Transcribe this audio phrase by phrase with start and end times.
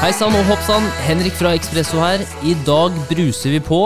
[0.00, 2.22] Hei sann og hopp sann, Henrik fra Ekspresso her.
[2.48, 3.80] I dag bruser vi på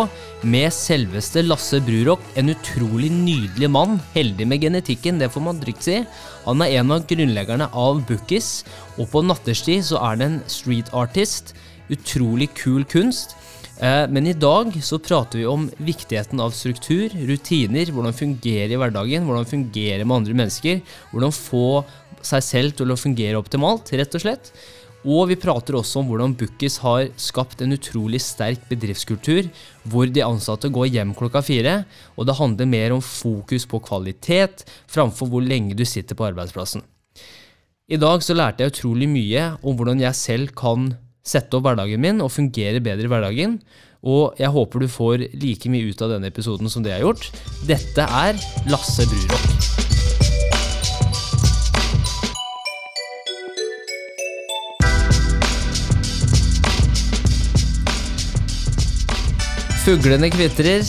[0.46, 2.22] med selveste Lasse Brurok.
[2.38, 3.96] En utrolig nydelig mann.
[4.12, 5.96] Heldig med genetikken, det får man trygt si.
[6.44, 8.60] Han er en av grunnleggerne av Bookies,
[8.94, 11.50] og på natterstid så er det en street artist.
[11.90, 13.34] Utrolig kul kunst.
[13.82, 18.78] Eh, Men i dag så prater vi om viktigheten av struktur, rutiner, hvordan fungere i
[18.78, 21.82] hverdagen, hvordan fungere med andre mennesker, hvordan få
[22.22, 24.54] seg selv til å fungere optimalt, rett og slett.
[25.04, 29.50] Og vi prater også om hvordan Bookies har skapt en utrolig sterk bedriftskultur,
[29.84, 31.76] hvor de ansatte går hjem klokka fire,
[32.16, 36.82] og det handler mer om fokus på kvalitet framfor hvor lenge du sitter på arbeidsplassen.
[37.84, 42.00] I dag så lærte jeg utrolig mye om hvordan jeg selv kan sette opp hverdagen
[42.00, 43.58] min og fungere bedre i hverdagen.
[44.04, 47.08] Og jeg håper du får like mye ut av denne episoden som det jeg har
[47.10, 47.28] gjort.
[47.68, 48.40] Dette er
[48.72, 49.83] Lasse Brurok.
[59.84, 60.80] Fuglene kvitrer.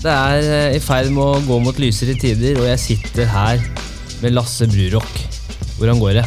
[0.00, 3.60] Det er eh, i ferd med å gå mot lysere tider, og jeg sitter her
[4.22, 5.18] med Lasse Brurock.
[5.76, 6.22] Hvordan går det?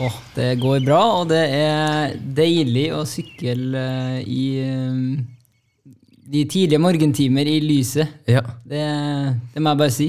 [0.00, 5.92] Åh, det går bra, og det er deilig å sykle eh, i eh,
[6.32, 8.08] de tidlige morgentimer i lyset.
[8.24, 8.40] Ja.
[8.64, 8.80] Det,
[9.52, 10.08] det må jeg bare si.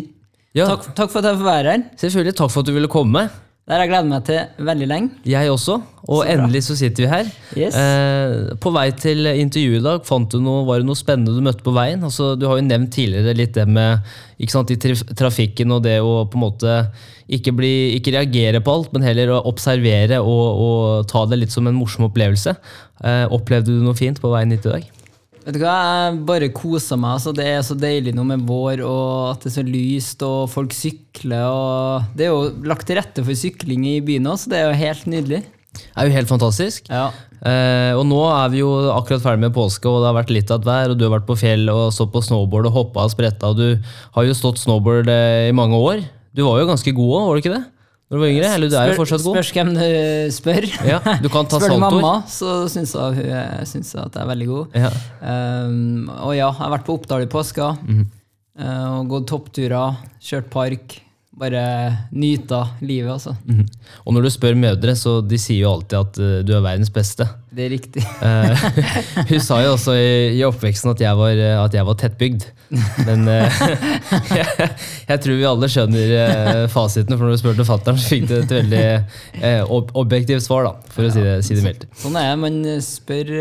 [0.56, 0.70] Ja.
[0.72, 1.88] Takk, takk for at jeg får være her.
[2.00, 2.38] Selvfølgelig.
[2.40, 3.28] Takk for at du ville komme.
[3.68, 5.20] Det har jeg gledet meg til veldig lenge.
[5.28, 5.82] Jeg også.
[6.12, 7.30] Og Så endelig så sitter vi her.
[7.56, 7.78] Yes.
[7.78, 11.44] Eh, på vei til intervjuet i dag, fant du noe, var det noe spennende du
[11.46, 12.04] møtte på veien?
[12.04, 16.00] Altså, du har jo nevnt tidligere litt det med ikke sant, i trafikken og det
[16.04, 16.78] å på en måte
[17.32, 21.56] ikke, bli, ikke reagere på alt, men heller å observere og, og ta det litt
[21.56, 22.58] som en morsom opplevelse.
[23.06, 24.90] Eh, opplevde du noe fint på veien hit i dag?
[25.42, 25.78] Vet du hva,
[26.12, 27.16] Jeg bare koser meg.
[27.18, 30.52] Altså, det er så deilig nå med vår, og at det er så lyst, og
[30.52, 31.48] folk sykler.
[31.48, 34.70] og Det er jo lagt til rette for sykling i byen òg, så det er
[34.70, 35.42] jo helt nydelig.
[35.96, 36.88] Er jo helt fantastisk.
[36.92, 37.10] Ja.
[37.42, 40.52] Eh, og nå er vi jo akkurat ferdig med påske, og det har vært litt
[40.54, 40.94] av et vær.
[40.94, 43.52] Og du har vært på fjell og stått på snowboard og hoppa og spretta.
[43.52, 46.04] Og du har jo stått snowboard eh, i mange år.
[46.36, 47.64] Du var jo ganske god òg, var du ikke det?
[48.12, 48.48] Når du var yngre?
[48.58, 49.38] Eller du er jo fortsatt god.
[49.38, 49.84] Spørs hvem du
[50.36, 50.66] spør.
[50.84, 53.22] Ja, du kan ta Spør du mamma, så syns hun
[53.70, 54.76] syns at jeg er veldig god.
[54.76, 54.90] Ja.
[55.24, 57.70] Um, og ja, jeg har vært på Oppdal i påska.
[57.86, 58.10] Mhm.
[58.60, 60.98] uh, og gått toppturer, kjørt park.
[61.32, 61.62] Bare
[62.12, 63.32] nyta livet, altså.
[63.48, 63.64] Mhm.
[64.04, 66.92] Og når du spør mødre, så de sier jo alltid at uh, du er verdens
[66.92, 67.24] beste.
[67.56, 68.04] Det er riktig.
[68.04, 68.52] uh,
[69.30, 72.50] hun sa jo også i, i oppveksten at jeg var, eh, at jeg var tettbygd.
[73.08, 73.64] Men uh,
[74.40, 74.68] jeg,
[75.08, 78.56] jeg tror vi alle skjønner fasiten, for når du spurte fatter'n, så fikk du et
[78.60, 81.88] veldig ob objektivt svar, da, for å si det, si det mildt.
[82.04, 82.38] Sånn er det.
[82.44, 83.34] Man spør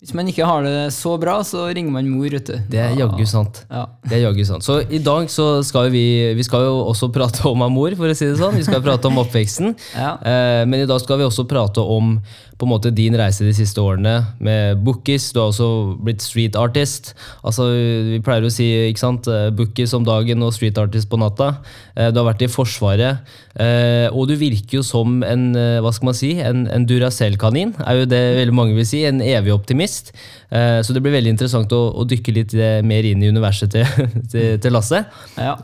[0.00, 2.54] Hvis man ikke har det så bra, så ringer man mor, vet du.
[2.72, 3.58] Det er jaggu sant.
[3.68, 3.82] Ja.
[4.08, 4.64] Det er jaggu sant.
[4.64, 6.04] Så i dag så skal vi,
[6.38, 8.56] vi skal jo også prate om amor, for å si det sånn.
[8.56, 9.74] Vi skal prate om oppveksten.
[9.92, 10.14] Ja.
[10.24, 12.14] Eh, men i dag skal vi også prate om
[12.60, 15.30] på en måte din reise de siste årene med Bookies.
[15.32, 17.14] Du har også blitt street artist.
[17.46, 17.70] Altså,
[18.10, 19.28] vi pleier å si ikke sant?
[19.30, 21.54] eh, Bookies om dagen og street artist på natta.
[21.96, 23.22] Eh, du har vært i Forsvaret.
[23.56, 25.46] Eh, og du virker jo som en
[25.80, 29.02] hva skal man si, en, en Duracell-kanin, er jo det veldig mange vil si.
[29.08, 30.12] En evig optimist.
[30.50, 32.54] Så det blir veldig interessant å, å dykke litt
[32.86, 33.86] mer inn i universet til,
[34.32, 35.04] til, til Lasse.
[35.38, 35.54] Ja.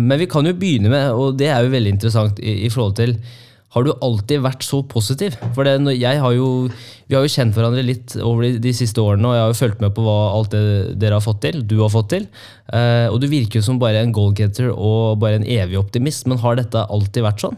[0.00, 2.96] Men vi kan jo begynne med, og det er jo veldig interessant i, i forhold
[3.00, 3.16] til
[3.72, 5.38] Har du alltid vært så positiv?
[5.56, 6.68] For det, har jo,
[7.08, 9.60] Vi har jo kjent hverandre litt over de, de siste årene, og jeg har jo
[9.62, 10.64] fulgt med på hva alt det
[11.00, 11.62] dere har fått til.
[11.64, 12.26] Du har fått til.
[12.68, 16.42] Eh, og du virker jo som bare en goalgetter og bare en evig optimist, men
[16.42, 17.56] har dette alltid vært sånn?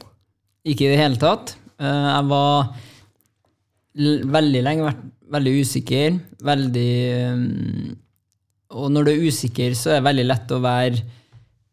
[0.65, 1.57] Ikke i det hele tatt.
[1.83, 2.71] Eh, jeg var
[4.39, 5.03] veldig lenge vært
[5.35, 6.09] veldig usikker.
[6.45, 6.95] Veldig
[7.35, 7.97] um,
[8.75, 10.99] Og når du er usikker, så er det veldig lett å være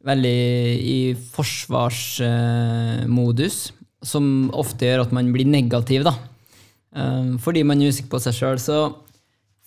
[0.02, 0.42] veldig
[0.82, 3.58] i forsvarsmodus,
[4.02, 6.16] som ofte gjør at man blir negativ, da.
[6.92, 8.60] Um, fordi man er usikker på seg sjøl.
[8.60, 8.78] Så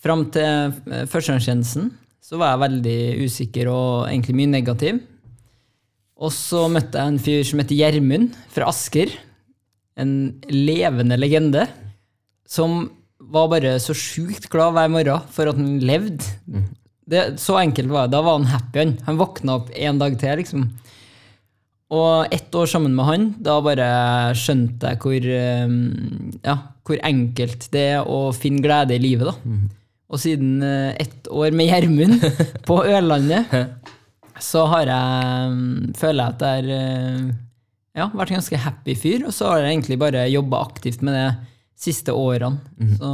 [0.03, 1.89] fram til eh, førstegangstjenesten
[2.25, 4.99] så var jeg veldig usikker og egentlig mye negativ.
[6.15, 9.11] Og så møtte jeg en fyr som heter Gjermund fra Asker.
[9.99, 10.13] En
[10.49, 11.67] levende legende.
[12.49, 12.87] Som
[13.19, 16.23] var bare så sjukt glad hver morgen for at han levde.
[17.05, 18.15] Det, så enkelt var det.
[18.15, 18.81] Da var han happy.
[18.81, 20.65] Han, han våkna opp en dag til, liksom.
[21.93, 23.87] Og ett år sammen med han, da bare
[24.37, 25.73] skjønte jeg hvor, eh,
[26.47, 26.55] ja,
[26.85, 29.29] hvor enkelt det er å finne glede i livet.
[29.29, 29.35] da.
[30.09, 32.25] Og siden eh, ett år med Gjermund
[32.67, 33.53] på Ørlandet,
[34.41, 37.29] så har jeg mm, føler jeg at jeg har eh,
[38.01, 39.27] ja, vært en ganske happy fyr.
[39.29, 41.29] Og så har jeg egentlig bare jobba aktivt med det
[41.85, 42.59] siste årene.
[42.97, 43.09] Så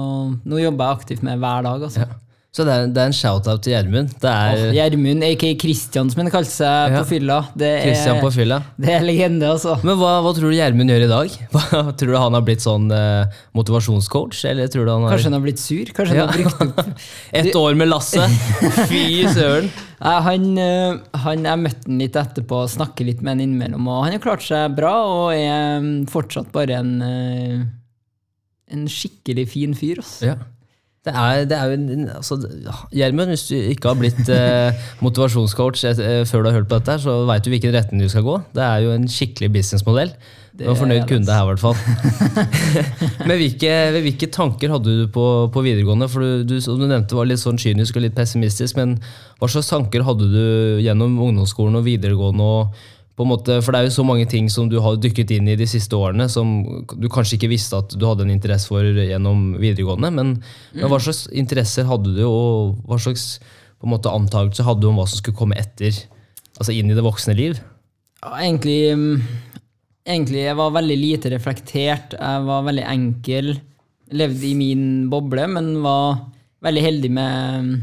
[0.48, 1.84] nå jobber jeg aktivt med hver dag.
[1.90, 2.08] altså.
[2.08, 2.22] Ja.
[2.52, 4.10] Så det er, det er en shout-out til Gjermund.
[4.28, 6.98] Er Gjermund, aka Kristian, som han kalte seg Ja.
[7.00, 7.38] på fylla.
[7.56, 8.58] Det er, på fylla.
[8.76, 9.78] det er legende, altså.
[9.88, 11.38] Men hva, hva tror du Gjermund gjør i dag?
[11.56, 15.32] Hva, tror du han har blitt sånn eh, motivasjonscoach, eller tror du han har Kanskje
[15.32, 15.94] han har blitt sur?
[15.96, 16.28] Kanskje Ja.
[16.28, 17.08] han har brukt opp
[17.40, 18.28] Et år med Lasse?
[18.92, 19.72] Fy søren!
[20.04, 23.88] Han, eh, han, Jeg møtte han litt etterpå og snakket litt med han innimellom.
[23.88, 27.60] Og han har klart seg bra og er mm, fortsatt bare en, eh,
[28.76, 30.04] en skikkelig fin fyr.
[30.04, 30.34] Altså.
[30.34, 30.42] Ja.
[31.02, 32.36] Det er, det er jo altså,
[32.94, 36.78] Gjermund, hvis du ikke har blitt eh, motivasjonscoach et, eh, før du har hørt på
[36.78, 38.36] dette, her, så veit du hvilken retning du skal gå.
[38.54, 40.14] Det er jo en skikkelig businessmodell.
[40.54, 42.46] Du var fornøyd kunde her, i hvert fall.
[43.28, 46.12] Men hvilke, hvilke tanker hadde du på, på videregående?
[46.12, 48.78] For du, du, som du nevnte, var litt sånn kynisk og litt pessimistisk.
[48.78, 49.00] Men
[49.42, 50.44] hva slags tanker hadde du
[50.86, 52.46] gjennom ungdomsskolen og videregående?
[52.46, 55.34] og på en måte, for det er jo så mange ting som du har dykket
[55.36, 56.52] inn i de siste årene, som
[56.96, 60.14] du kanskje ikke visste at du hadde en interesse for gjennom videregående.
[60.16, 60.32] Men,
[60.74, 63.36] men hva slags interesser hadde du, og hva slags
[63.82, 65.96] på en måte, antakelser hadde du om hva som skulle komme etter?
[66.60, 67.60] Altså inn i det voksne liv?
[68.22, 69.66] Ja, egentlig, mm,
[70.06, 72.16] egentlig jeg var veldig lite reflektert.
[72.16, 73.56] Jeg var veldig enkel.
[74.14, 76.22] Levde i min boble, men var
[76.62, 77.76] veldig heldig med mm,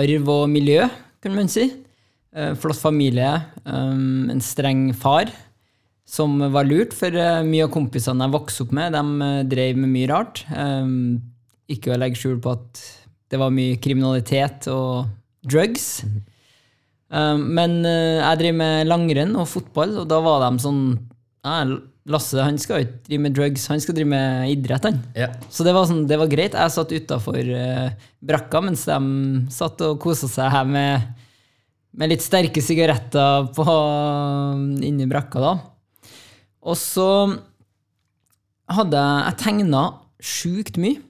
[0.00, 0.84] arv og miljø,
[1.24, 1.70] kan man si.
[2.38, 3.32] Eh, Flott familie.
[3.64, 5.32] um, En streng far,
[6.06, 9.80] som var lurt, for eh, mye av kompisene jeg vokste opp med, de eh, drev
[9.82, 10.44] med mye rart.
[11.68, 12.82] Ikke å legge skjul på at
[13.28, 15.10] det var mye kriminalitet og
[15.44, 16.04] drugs.
[17.12, 20.82] Um, men eh, jeg driver med langrenn og fotball, og da var de sånn
[22.08, 24.84] Lasse han skal ikke drive med drugs, han skal drive med idrett.
[24.84, 24.96] han.
[25.16, 25.28] Ja.
[25.52, 26.56] Så det var, sånn, det var greit.
[26.56, 27.50] Jeg satt utafor
[28.24, 28.98] brakka mens de
[29.52, 31.04] satt og kosa seg her med,
[31.98, 33.66] med litt sterke sigaretter på,
[34.86, 35.42] inni brakka.
[35.42, 35.52] da.
[36.68, 37.08] Og så
[38.68, 39.82] hadde jeg Jeg tegna
[40.20, 41.02] sjukt mye.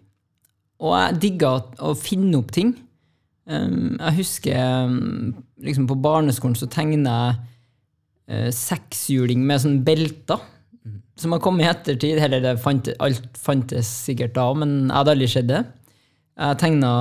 [0.78, 2.76] Og jeg digga å, finne opp ting.
[3.48, 5.32] Um, jeg husker um,
[5.64, 7.40] liksom på barneskolen så tegna jeg
[8.30, 10.44] uh, sekshjuling med sånn belter.
[11.18, 12.20] Som har kommet i ettertid.
[12.22, 15.64] Eller det fant, alt fantes sikkert da, men jeg hadde aldri sett det.
[16.38, 16.92] Jeg tegna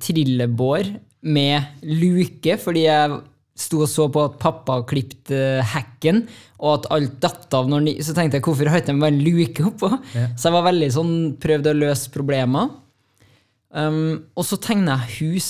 [0.00, 3.18] trillebår med luke, fordi jeg
[3.58, 6.22] sto og så på at pappa klippet uh, hekken,
[6.58, 9.14] og at alt datt av når de, Så tenkte jeg, hvorfor har ikke de bare
[9.14, 9.90] en luke oppå?
[10.34, 12.70] Så jeg var veldig sånn, prøvde å løse problemer.
[13.70, 15.48] Um, og så tegna jeg hus.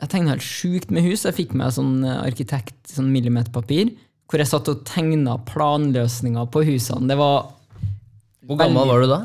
[0.00, 1.26] Jeg tegna helt sjukt med hus.
[1.26, 3.90] Jeg fikk meg sånn eh, arkitekt, sånn millimeterpapir,
[4.30, 7.08] hvor jeg satt og tegna planløsninger på husene.
[7.10, 7.50] Det var,
[8.48, 9.20] Hvor gammel var du da?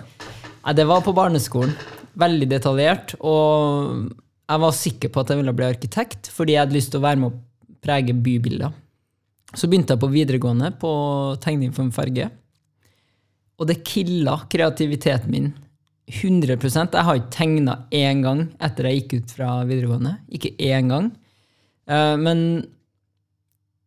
[0.65, 1.75] nei, det var på barneskolen.
[2.19, 3.15] Veldig detaljert.
[3.23, 4.09] Og
[4.45, 7.05] jeg var sikker på at jeg ville bli arkitekt, fordi jeg hadde lyst til å
[7.05, 8.73] være med å prege bybilder.
[9.55, 10.91] Så begynte jeg på videregående på
[11.43, 12.27] tegning for en farge.
[13.55, 15.53] Og det killa kreativiteten min
[16.11, 16.59] 100
[16.93, 20.17] Jeg har ikke tegna én gang etter jeg gikk ut fra videregående.
[20.29, 21.11] Ikke én gang.
[21.87, 22.67] Eh, Men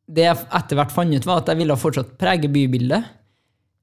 [0.09, 3.05] det jeg etter hvert fant ut, var at jeg ville fortsatt prege bybildet.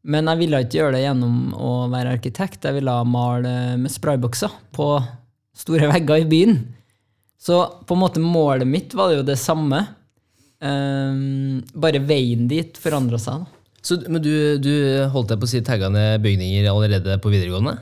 [0.05, 2.65] Men jeg ville ikke gjøre det gjennom å være arkitekt.
[2.65, 4.89] Jeg ville male med spraybokser på
[5.57, 6.57] store vegger i byen.
[7.41, 9.83] Så på en måte målet mitt var jo det samme.
[10.65, 13.43] Um, bare veien dit forandra seg.
[13.43, 13.51] da.
[13.85, 14.71] Så, men du, du
[15.13, 17.75] holdt deg på å si tagga ned bygninger allerede på videregående?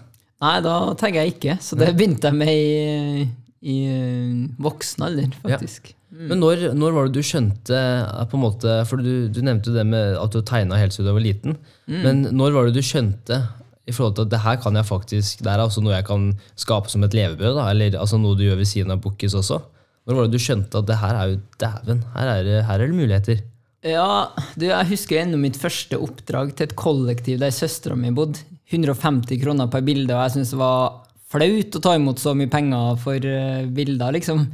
[0.43, 1.57] Nei, da tagga jeg ikke.
[1.63, 3.27] Så det begynte jeg med i,
[3.71, 5.93] i eh, voksen alder, faktisk.
[6.13, 9.71] Men når, når var det du skjønte eh, på en måte, For du, du nevnte
[9.73, 11.55] det med at du tegna helt siden du var liten.
[11.87, 13.39] Men når var det du skjønte
[13.83, 16.29] i forhold til at det her kan jeg faktisk, det er altså noe jeg kan
[16.59, 17.59] skape som et levebrød?
[17.67, 19.59] Eller altså noe du gjør ved siden av Bukkis også?
[20.03, 22.87] Når var det du skjønte at det her er jo dæven, her, er her er
[22.87, 23.43] det muligheter?
[23.83, 28.45] Ja, du, jeg husker ennå mitt første oppdrag til et kollektiv der søstera mi bodde.
[28.71, 32.51] 150 kroner per bilde, og jeg syntes det var flaut å ta imot så mye
[32.51, 34.45] penger for eh, bilder, liksom.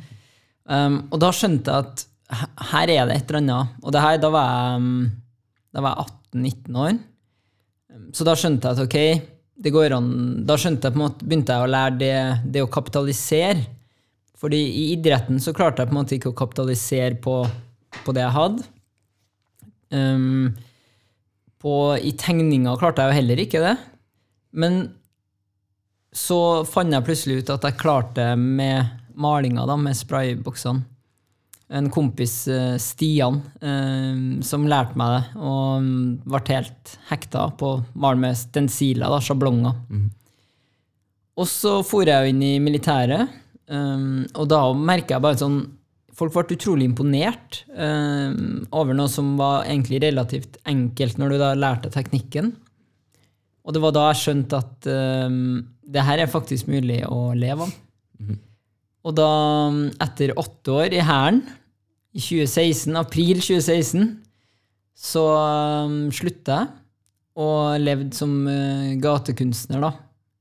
[0.70, 2.04] Um, og da skjønte jeg at
[2.72, 3.78] her er det et eller annet.
[3.84, 5.06] Og det her, da var jeg, um,
[5.74, 7.00] da var jeg 18-19 år.
[8.14, 9.30] Så da skjønte jeg at ok,
[9.60, 10.10] det går an
[10.48, 12.16] Da skjønte jeg på en måte, begynte jeg å lære det,
[12.54, 13.66] det å kapitalisere.
[14.40, 17.42] Fordi i idretten så klarte jeg på en måte ikke å kapitalisere på,
[18.06, 18.68] på det jeg hadde.
[19.90, 20.54] Um,
[21.60, 23.76] på, I tegninga klarte jeg jo heller ikke det.
[24.56, 24.80] Men
[26.16, 30.86] så fant jeg plutselig ut at jeg klarte med malinga, da, med sprayboksene.
[31.70, 37.74] En kompis, eh, Stian, eh, som lærte meg det, og mm, ble helt hekta på
[37.76, 39.76] å male med stensiler, da, sjablonger.
[41.40, 43.36] Og så for jeg jo inn i militæret,
[43.70, 45.60] um, og da merka jeg bare sånn
[46.20, 47.62] Folk ble utrolig imponert
[48.76, 52.50] over noe som var egentlig relativt enkelt når du da lærte teknikken.
[53.64, 54.90] Og det var da jeg skjønte at
[55.96, 57.72] det her er faktisk mulig å leve av.
[59.08, 59.30] Og da,
[60.04, 61.40] etter åtte år i Hæren,
[62.16, 64.10] i 2016, april 2016,
[65.00, 65.24] så
[65.86, 66.76] um, slutta jeg
[67.40, 69.94] og levde som uh, gatekunstner, da.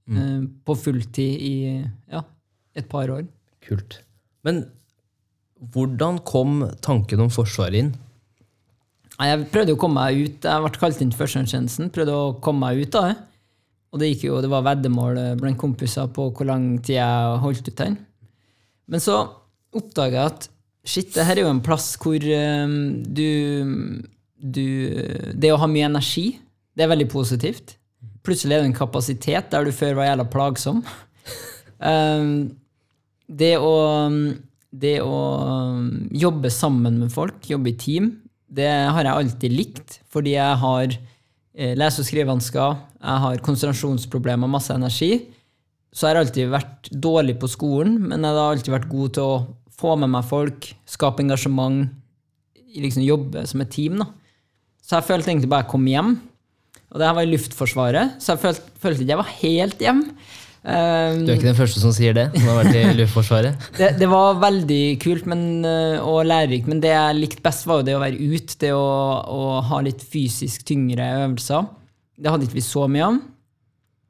[0.08, 1.54] Uh, på fulltid i
[2.08, 2.24] ja,
[2.74, 3.26] et par år.
[3.68, 4.00] Kult.
[4.46, 4.64] Men
[5.74, 7.92] hvordan kom tanken om Forsvaret inn?
[9.18, 10.46] Jeg prøvde å komme meg ut.
[10.46, 11.90] Jeg ble kalt inn til førstegangstjenesten.
[11.94, 13.16] Prøvde å komme meg ut av det.
[13.92, 17.80] Og det jo, det var veddemål blant kompiser på hvor lang tid jeg holdt ut
[17.80, 17.96] den.
[18.88, 19.18] Men så
[19.76, 20.48] oppdaga jeg at
[20.86, 23.28] shit, det her er jo en plass hvor um, du,
[24.38, 24.66] du
[25.34, 26.30] Det å ha mye energi,
[26.76, 27.76] det er veldig positivt.
[28.26, 30.82] Plutselig er det en kapasitet der du før var jævla plagsom.
[31.78, 32.30] Um,
[33.42, 33.74] det å,
[34.70, 35.18] det å
[35.74, 38.12] um, jobbe sammen med folk, jobbe i team,
[38.48, 44.48] det har jeg alltid likt, fordi jeg har eh, lese- og skrivevansker, jeg har konsentrasjonsproblemer,
[44.48, 45.26] masse energi.
[45.92, 49.28] Så jeg har alltid vært dårlig på skolen, men jeg har alltid vært god til
[49.28, 49.36] å
[49.78, 51.86] få med meg folk, skape engasjement,
[52.78, 54.00] liksom jobbe som et team.
[54.02, 54.08] da.
[54.82, 56.16] Så jeg følte egentlig bare jeg kom hjem.
[56.88, 59.98] Og det her var i Luftforsvaret, så jeg følte, følte ikke jeg var helt hjem.
[60.58, 63.68] Um, Du er ikke den første som sier det, som har vært i Luftforsvaret.
[63.78, 67.80] det, det var veldig kult men, øh, og lærerikt, men det jeg likte best, var
[67.80, 68.56] jo det å være ute.
[68.64, 68.88] Det å,
[69.30, 71.68] å ha litt fysisk tyngre øvelser.
[72.18, 73.20] Det hadde ikke vi så mye av.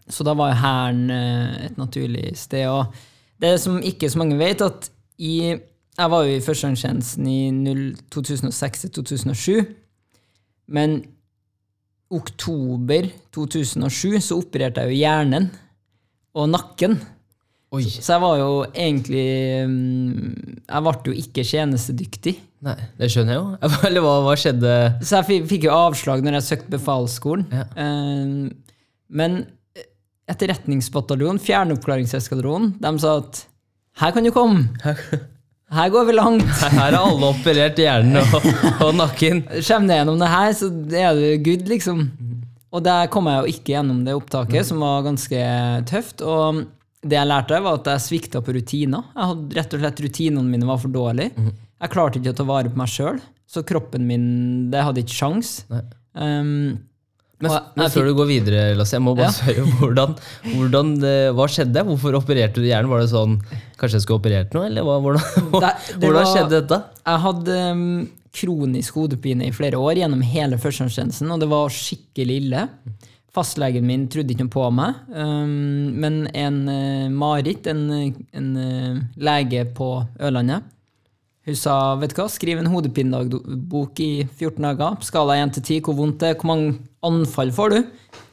[0.09, 2.65] Så da var jo Hæren øh, et naturlig sted.
[2.71, 2.95] Og
[3.43, 5.33] det som ikke så mange vet, at i
[5.99, 7.39] Jeg var jo i førstegangstjenesten i
[8.15, 9.65] 2006-2007,
[10.71, 11.01] Men
[12.11, 15.49] oktober 2007 så opererte jeg jo hjernen
[16.39, 16.95] og nakken.
[17.75, 17.83] Oi.
[17.85, 19.25] Så jeg var jo egentlig
[19.69, 22.33] mm, Jeg ble jo ikke tjenestedyktig.
[22.65, 23.73] Nei, det skjønner jeg jo.
[23.91, 24.73] Eller hva, hva skjedde?
[25.05, 27.45] Så jeg fi- fikk jo avslag når jeg søkte befalsskolen.
[27.53, 27.67] Ja.
[27.77, 28.73] Eh,
[29.21, 29.39] Men
[30.29, 33.39] Etterretningsbataljonen, Fjernoppklaringseskadronen, de sa at
[33.99, 34.69] her kan du komme.
[35.69, 36.49] Her går vi langt.
[36.63, 38.47] Her har alle operert hjernen og,
[38.87, 39.43] og nakken.
[39.51, 42.07] Kommer du gjennom det her, så er du good, liksom.
[42.73, 45.43] Og der kom jeg jo ikke gjennom det opptaket, som var ganske
[45.89, 46.25] tøft.
[46.25, 46.63] Og
[47.05, 49.11] det jeg lærte, var at jeg svikta på rutiner.
[49.13, 51.49] Jeg hadde rett og slett Rutinene mine var for dårlige.
[51.79, 54.27] Jeg klarte ikke å ta vare på meg sjøl, så kroppen min
[54.73, 55.53] det hadde ikke sjans.
[56.17, 56.81] Um,
[57.41, 59.35] Men, og men før du går videre, Lasse, jeg må bare Ja.
[59.39, 60.15] spørre hvordan,
[60.57, 61.85] hvordan det- Hva skjedde?
[61.87, 62.91] Hvorfor opererte du hjernen?
[62.91, 63.37] Var det sånn
[63.79, 65.23] Kanskje jeg skulle operert noe, eller hva, hvordan,
[65.63, 66.79] Det- det hvordan var- skjedde dette?
[67.07, 67.85] Jeg hadde um,
[68.39, 72.65] kronisk hodepine i flere år gjennom hele førstegangstjenesten, og det var skikkelig ille.
[73.35, 77.85] Fastlegen min trodde ikke noe på meg, um, men en uh, Marit, en,
[78.35, 80.67] en uh, lege på Ørlandet,
[81.49, 84.99] hun sa vet du hva, skriv en hodepinedagbok i 14 dager.
[85.07, 86.75] Skala 1 til 10, hvor vondt det er, hvor mange
[87.09, 87.79] anfall får du?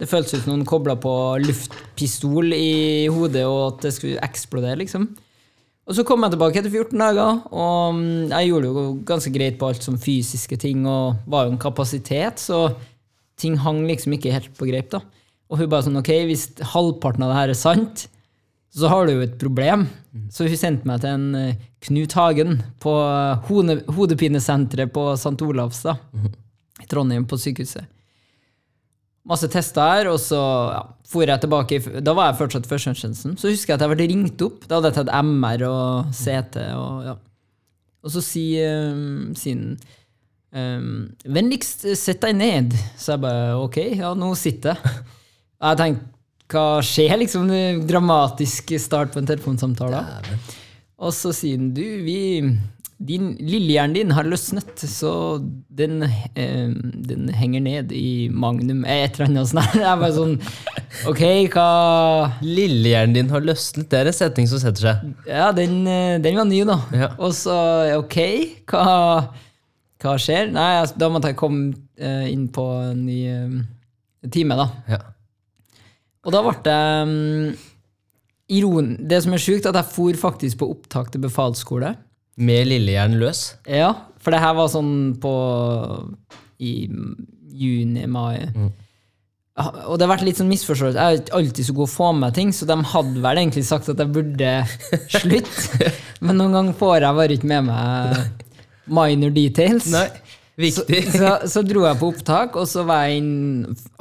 [0.01, 1.13] Det føltes ut som noen kobla på
[1.45, 5.07] luftpistol i hodet, og at det skulle eksplodere, liksom.
[5.85, 9.59] Og så kom jeg tilbake etter 14 dager, og mm, jeg gjorde jo ganske greit
[9.61, 12.65] på alt som fysiske ting, og var jo en kapasitet, så
[13.39, 14.89] ting hang liksom ikke helt på greip.
[14.91, 15.05] da.
[15.47, 18.07] Og hun bare sånn, ok, hvis halvparten av det her er sant,
[18.75, 19.87] så har du jo et problem.
[20.31, 22.93] Så hun sendte meg til en eh, Knut Hagen på
[23.47, 25.37] hode, hodepinesenteret på St.
[25.45, 25.95] Olavs da,
[26.83, 27.87] i Trondheim, på sykehuset.
[29.25, 30.39] Masse tester her, og så
[30.69, 33.37] ja, for jeg tilbake Da var jeg fortsatt i førstegangstjenesten.
[33.41, 34.67] Så husker jeg at jeg ble ringt opp.
[34.67, 36.59] Da hadde jeg tatt MR og CT.
[36.77, 37.15] Og, ja.
[38.05, 39.63] og så sier um, sin
[40.53, 42.75] um, Vennligst sett deg ned.
[43.01, 44.99] Så jeg bare ok, ja, nå sitter jeg.
[45.55, 46.14] Og jeg tenkte
[46.51, 47.49] hva skjer, liksom?
[47.89, 50.03] Dramatisk start på en telefonsamtale.
[51.01, 52.19] Og så sier han du, vi
[52.97, 55.09] din, Lillehjernen din har løsnet, så
[55.67, 56.69] den, eh,
[57.09, 58.85] den henger ned i magnum.
[58.85, 59.73] Eh, Et eller annet sånt.
[59.75, 60.37] Det er bare sånn
[61.11, 61.65] Ok, hva
[62.41, 63.89] Lillehjernen din har løsnet.
[63.91, 65.09] Det er en setning som setter seg.
[65.27, 66.79] Ja, den, eh, den var ny, da.
[66.95, 67.09] Ja.
[67.19, 67.57] Og så
[67.97, 68.17] ok,
[68.71, 68.85] hva,
[69.99, 70.53] hva skjer?
[70.55, 73.59] Nei, altså, da måtte jeg komme eh, inn på en ny eh,
[74.31, 74.69] time, da.
[74.95, 75.01] Ja.
[76.25, 77.51] Og da ble det um,
[78.57, 78.95] iron...
[78.99, 81.93] Det som er sjukt, at jeg for faktisk på opptak til befalsskole.
[82.35, 83.53] Med lillehjernen løs.
[83.69, 85.35] Ja, for det her var sånn på
[86.59, 86.73] i
[87.55, 88.49] juni-mai.
[88.55, 88.73] Mm.
[89.55, 90.99] Og det har vært litt sånn misforståelse.
[90.99, 93.63] Jeg er ikke alltid så god å få med ting, så de hadde vel egentlig
[93.67, 94.49] sagt at jeg burde
[95.13, 95.93] slutte.
[96.25, 98.43] Men noen ganger får jeg bare ikke med meg
[98.85, 99.87] minor details.
[99.93, 100.09] Nei,
[100.59, 101.01] viktig.
[101.11, 103.33] Så, så, så dro jeg på opptak, og så var jeg inn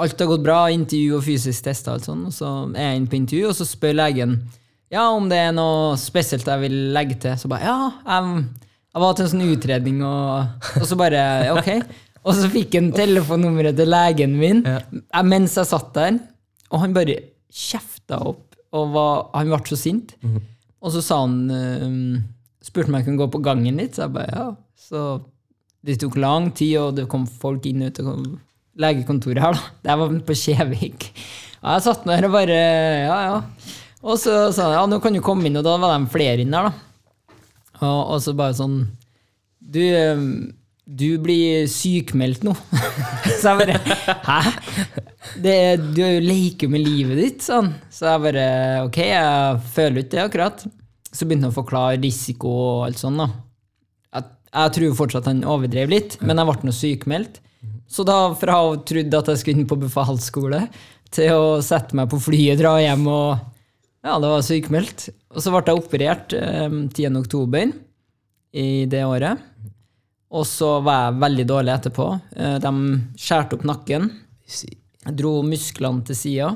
[0.01, 2.29] Alt har gått bra, intervju og fysisk test og alt sånt.
[2.31, 4.39] Og så er jeg inn på intervju, og så spør legen
[4.93, 7.35] ja, om det er noe spesielt jeg vil legge til.
[7.41, 8.45] Så bare ja, jeg,
[8.95, 11.23] jeg var til en sånn utredning, og, og så bare
[11.57, 11.71] ok.
[12.25, 14.79] Og så fikk han telefonnummeret til legen min Ja.
[15.27, 16.21] mens jeg satt der,
[16.71, 17.19] og han bare
[17.53, 20.15] kjefta opp, og var, han ble så sint.
[20.85, 22.23] Og så sa han um,
[22.65, 24.47] Spurte om jeg kunne gå på gangen litt, så jeg bare ja.
[24.81, 25.01] Så
[25.85, 28.27] det tok lang tid, og det kom folk inn og ut av
[28.85, 29.73] legekontoret her, da.
[29.85, 31.09] Det var på Kjevik.
[31.61, 32.59] Og jeg satt der og bare
[33.05, 33.39] Ja, ja.
[34.05, 36.45] Og så sa de ja, nå kan du komme inn, og da var de flere
[36.45, 36.75] inn der, da.
[37.81, 38.77] Og, og så bare sånn
[39.59, 40.25] Du, eh,
[40.85, 42.53] du blir sykmeldt nå.
[43.41, 43.79] så jeg bare
[44.29, 44.41] Hæ?
[45.41, 45.57] Det,
[45.97, 47.73] du leket med livet ditt, sånn.
[47.93, 48.49] Så jeg bare
[48.85, 50.67] Ok, jeg føler ikke det akkurat.
[51.15, 53.29] Så begynte han å forklare risiko og alt sånt, da.
[54.55, 57.41] Jeg, tror fortsatt han overdrev litt, men jeg ble nå sykmeldt.
[57.91, 60.65] Så da, fra å ha trodd at jeg skulle inn på befalsskole,
[61.15, 63.51] til å sette meg på flyet, dra hjem og
[64.05, 65.09] Ja, det var sykmeldt.
[65.33, 67.19] Og så ble jeg operert eh, 10.
[67.23, 67.71] oktober
[68.55, 69.41] i det året.
[70.35, 72.09] Og så var jeg veldig dårlig etterpå.
[72.37, 72.73] Eh, de
[73.21, 74.11] skjærte opp nakken,
[75.17, 76.51] dro musklene til sida.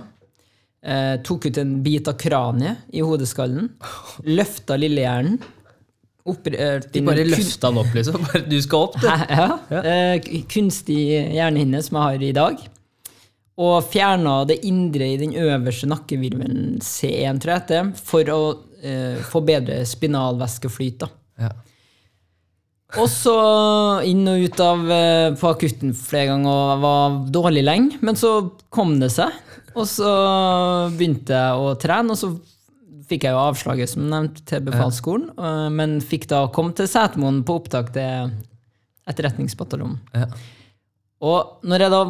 [0.78, 3.73] Eh, tok ut en bit av kraniet i hodeskallen.
[4.38, 5.40] Løfta lillehjernen.
[6.92, 8.26] De bare løfta den opp, liksom.
[8.50, 9.06] Du skal opp, du.
[9.08, 9.49] Ja.
[9.70, 9.85] Ja.
[9.85, 10.99] Uh, kunstig
[11.35, 12.66] hjernehinne som jeg har i dag.
[13.58, 19.25] Og fjerna det indre i den øverste nakkevirvelen C1, tror jeg det for å uh,
[19.26, 21.02] få bedre spinalvæskeflyt.
[21.02, 21.11] da.
[21.42, 21.54] Ja.
[22.97, 23.35] Og så
[24.08, 27.99] inn og ut av uh, på akutten flere ganger og var dårlig lenge.
[28.00, 28.37] Men så
[28.73, 29.35] kom det seg,
[29.75, 30.12] og så
[30.94, 32.14] begynte jeg å trene.
[32.14, 32.32] Og så
[33.08, 35.30] fikk jeg jo avslaget, som nevnt, til befalsskolen.
[35.36, 35.68] ja.
[35.72, 38.30] Men fikk da komme til Setermoen på opptak til
[39.08, 39.98] Etterretningsbataljonen.
[40.14, 40.26] Ja.
[41.24, 42.02] Og når jeg da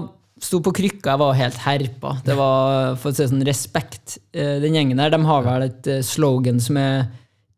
[0.45, 2.13] sto på krykka, jeg var helt herpa.
[2.27, 4.19] Det var for å si sånn respekt.
[4.35, 7.09] Eh, Den gjengen der de har vel et eh, slogan som er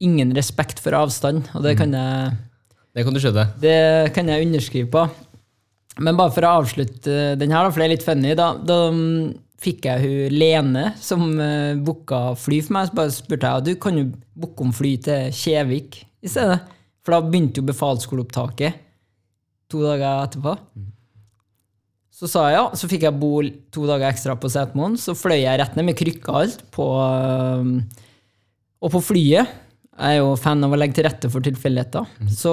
[0.00, 1.54] 'ingen respekt for avstand'.
[1.54, 2.36] Og det kan jeg
[2.94, 3.60] Det kan du skjønne.
[3.60, 5.10] det kan jeg underskrive på.
[5.98, 9.34] Men bare for å avslutte den her, for det er litt funny, da, da mm,
[9.60, 12.90] fikk jeg hun Lene som uh, booka fly for meg.
[12.90, 14.06] Så bare spurte jeg du kan jo
[14.40, 16.60] booke om fly til Kjevik i stedet.
[17.04, 18.80] For da begynte jo befalsskoleopptaket
[19.70, 20.56] to dager etterpå.
[22.20, 23.32] Så sa jeg ja, så fikk jeg bo
[23.72, 24.98] to dager ekstra på Setermoen.
[25.00, 27.70] Så fløy jeg rett ned med krykker og alt på øh,
[28.80, 32.08] Og på flyet Jeg er jo fan av å legge til rette for tilfeldigheter.
[32.28, 32.52] Så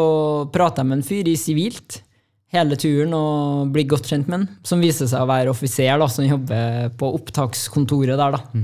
[0.55, 2.01] prata jeg med en fyr i sivilt
[2.53, 6.07] hele turen og blir godt kjent med han, som viser seg å være offiser da,
[6.07, 8.37] som jobber på opptakskontoret der.
[8.37, 8.61] da.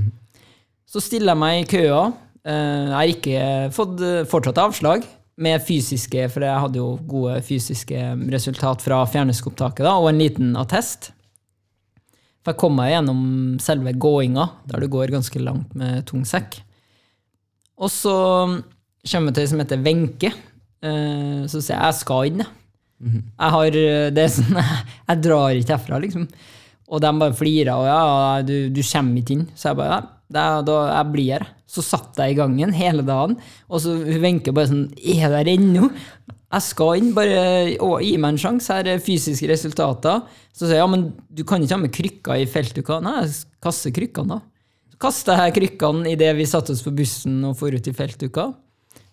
[0.88, 2.04] Så stiller jeg meg i køa.
[2.44, 3.42] Eh, Jeg har ikke
[3.76, 5.04] fått eh, fortsatt avslag
[5.36, 7.98] med fysiske, for jeg hadde jo gode fysiske
[8.32, 11.10] resultat fra fjerneskopptaket, da, og en liten attest.
[12.44, 13.22] For jeg kom meg gjennom
[13.64, 16.60] selve gåinga, der du går ganske langt med tung sekk.
[17.80, 18.12] Og så
[19.04, 20.30] kommer jeg til ei som heter Wenche.
[20.84, 22.38] Eh, Så sier jeg jeg skal inn.
[22.44, 22.52] jeg.
[23.02, 23.78] Jeg har
[24.14, 24.60] det er sånn,
[25.10, 26.28] jeg drar ikke herfra, liksom.
[26.92, 29.46] Og de bare flirer, og ja, du, du kommer ikke inn.
[29.56, 31.46] Så jeg bare, ja, det da, jeg blir her.
[31.74, 33.36] Så satt jeg i gangen hele dagen,
[33.68, 35.90] og så Wenche bare sånn, er der ennå?
[36.54, 37.38] Jeg skal inn, bare
[37.82, 40.22] å, gi meg en sjanse, her er fysiske resultater.
[40.54, 43.00] Så sier jeg, ja, men du kan ikke ha med krykker i feltuka.
[43.02, 43.24] Nei,
[43.64, 44.42] kaste krykkene da.
[44.92, 48.52] Så kasta jeg krykkene idet vi satte oss på bussen og for ut i feltuka.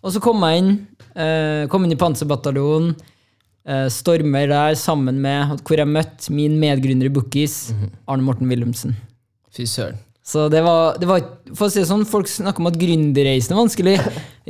[0.02, 0.70] Og så kom jeg inn,
[1.18, 3.11] eh, kom inn i Panserbataljonen, eh,
[3.94, 7.72] stormer der sammen med hvor jeg møtte min medgründer i Bookies,
[8.10, 8.96] Arne Morten Wilhelmsen.
[9.54, 10.00] Fy søren.
[10.22, 13.56] Så det var, det var For å si det sånn, folk snakker om at gründerreisen
[13.56, 13.94] er vanskelig.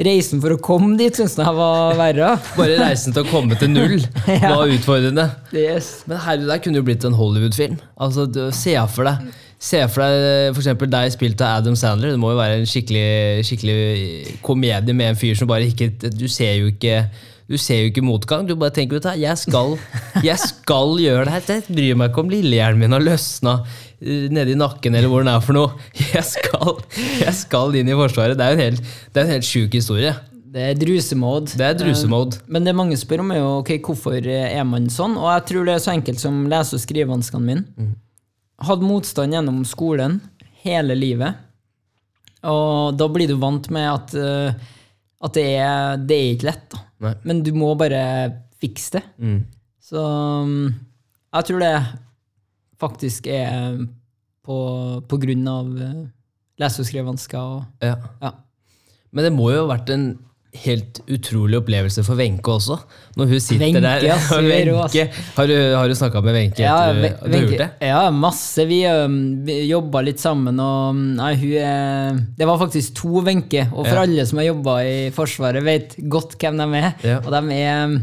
[0.05, 2.35] Reisen for å komme dit syns jeg var verre.
[2.59, 3.97] Bare reisen til å komme til null
[4.29, 5.25] var utfordrende.
[5.57, 6.03] Yes.
[6.09, 7.81] Men herre, det kunne jo blitt en Hollywood-film.
[7.97, 12.13] Altså, Se for deg Se for deg for deg spilt av Adam Sandler.
[12.13, 16.27] Det må jo være en skikkelig, skikkelig komedie med en fyr som bare ikke Du
[16.29, 17.05] ser jo ikke
[17.53, 18.47] du ser jo ikke motgang.
[18.49, 19.77] Du bare tenker at jeg skal,
[20.25, 21.49] jeg skal gjøre det her.
[21.59, 23.55] Jeg bryr meg ikke om lillehjernen min har løsna
[24.01, 25.75] eh, nedi nakken eller hvor den er for noe.
[26.13, 26.81] Jeg skal,
[27.21, 28.39] jeg skal inn i Forsvaret.
[28.41, 30.15] Det er jo en helt, det en helt sjuk historie.
[30.53, 31.55] Det er drusemode.
[31.57, 32.41] Det er drusemode.
[32.53, 35.15] Men det mange spør om, er jo ok, hvorfor er man sånn.
[35.21, 37.93] Og jeg tror det er så enkelt som lese- og skrivevanskene mine.
[38.63, 40.19] Hadde motstand gjennom skolen
[40.65, 41.41] hele livet.
[42.45, 44.69] Og da blir du vant med at, eh,
[45.23, 46.65] at det, er, det er ikke lett.
[46.73, 46.81] da.
[47.07, 47.13] Nei.
[47.29, 48.03] Men du må bare
[48.63, 49.03] fikse det.
[49.23, 49.43] Mm.
[49.83, 50.73] Så um,
[51.33, 51.75] jeg tror det
[52.83, 53.79] faktisk er
[54.43, 54.57] på,
[55.07, 56.01] på grunn av eh,
[56.63, 57.61] lese- og skrivevansker.
[57.87, 57.95] Ja.
[58.23, 58.33] ja.
[59.15, 60.07] Men det må jo ha vært en
[60.53, 62.77] helt utrolig opplevelse for Wenche også.
[63.17, 64.03] Når hun sitter Venke, der.
[64.05, 64.17] Ja.
[64.53, 65.07] Wenche.
[65.37, 67.69] Har du, har du snakka med Wenche Ja, etter Ve- du har gjort det?
[67.89, 68.67] Ja, masse.
[68.69, 68.81] Vi,
[69.49, 73.87] vi jobba litt sammen, og um, nei, hun er Det var faktisk to Wenche, og
[73.89, 74.03] for Ja.
[74.05, 76.93] alle som har jobba i Forsvaret, vet godt hvem de er.
[77.09, 77.17] Ja.
[77.25, 77.97] Og de er um,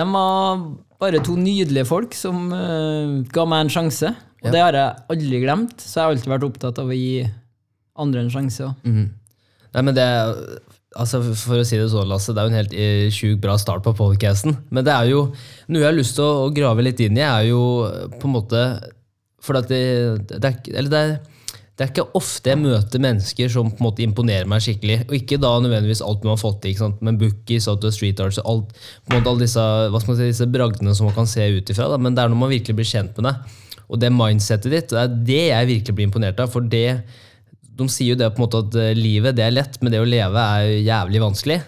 [0.00, 0.64] De var
[1.00, 4.14] bare to nydelige folk som uh, ga meg en sjanse.
[4.40, 4.50] Og Ja.
[4.56, 7.26] det har jeg aldri glemt, så jeg har alltid vært opptatt av å gi
[8.00, 8.72] andre en sjanse.
[8.88, 9.08] Mhm.
[9.74, 10.06] Nei, men det
[10.98, 13.56] altså For å si det sånn, Lasse, det er jo en helt eh, sjukt bra
[13.60, 14.56] start på podcasten.
[14.74, 15.26] Men det er jo
[15.70, 18.38] noe jeg har lyst til å, grave litt inn i, er jo eh, på en
[18.38, 18.64] måte
[19.40, 19.78] For det,
[20.28, 23.86] det, er, eller det, er, det er ikke ofte jeg møter mennesker som på en
[23.86, 24.98] måte imponerer meg skikkelig.
[25.06, 28.50] Og ikke da nødvendigvis alt man har fått til, men bookies, of street arts, og
[28.52, 28.76] alt,
[29.06, 31.46] på en måte alle disse, hva skal man si, disse bragdene som man kan se
[31.56, 31.88] ut ifra.
[31.96, 33.36] Men det er når man virkelig blir kjent med det.
[33.90, 36.52] Og det mindsettet ditt, det er det jeg virkelig blir imponert av.
[36.52, 37.00] For det,
[37.78, 40.02] de sier jo det på en måte at eh, livet det er lett, men det
[40.02, 41.60] å leve er jævlig vanskelig.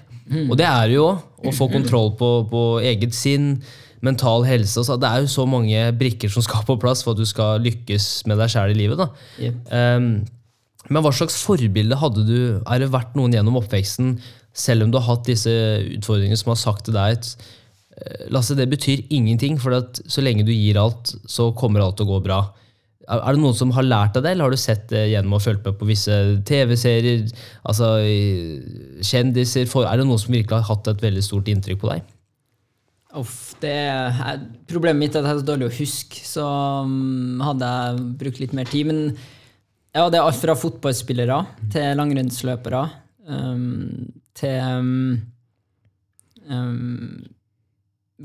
[0.48, 1.22] Og det er det jo òg.
[1.42, 3.56] Å få kontroll på, på eget sinn,
[4.02, 4.82] mental helse.
[4.98, 8.26] det er jo så mange brikker som skal på plass for at du skal lykkes
[8.30, 9.02] med deg sjæl i livet.
[9.42, 9.58] Jep.
[9.70, 10.22] Um,
[10.90, 12.38] men hva slags forbilde hadde du?
[12.62, 14.16] Er det vært noen gjennom oppveksten,
[14.52, 15.50] selv om du har hatt disse
[15.96, 20.24] utfordringene som har sagt til deg at eh, Lasse, det betyr ingenting, for at så
[20.24, 22.42] lenge du gir alt, så kommer alt til å gå bra.
[23.12, 25.42] Er det noen som har lært deg det, eller har du sett det gjennom å
[25.42, 26.16] følge med på visse
[26.48, 27.26] TV-serier?
[27.68, 27.94] altså
[29.04, 29.68] Kjendiser?
[29.84, 32.10] Er det noen som virkelig har hatt et veldig stort inntrykk på deg?
[33.20, 36.46] Uff, det er, problemet mitt er at jeg er så dårlig å huske, så
[36.86, 38.88] um, hadde jeg brukt litt mer tid.
[38.88, 39.02] Men
[39.92, 41.42] ja, det er alt fra fotballspillere
[41.74, 42.80] til langrennsløpere
[43.28, 44.08] um,
[44.40, 45.20] til um,
[46.48, 47.20] um,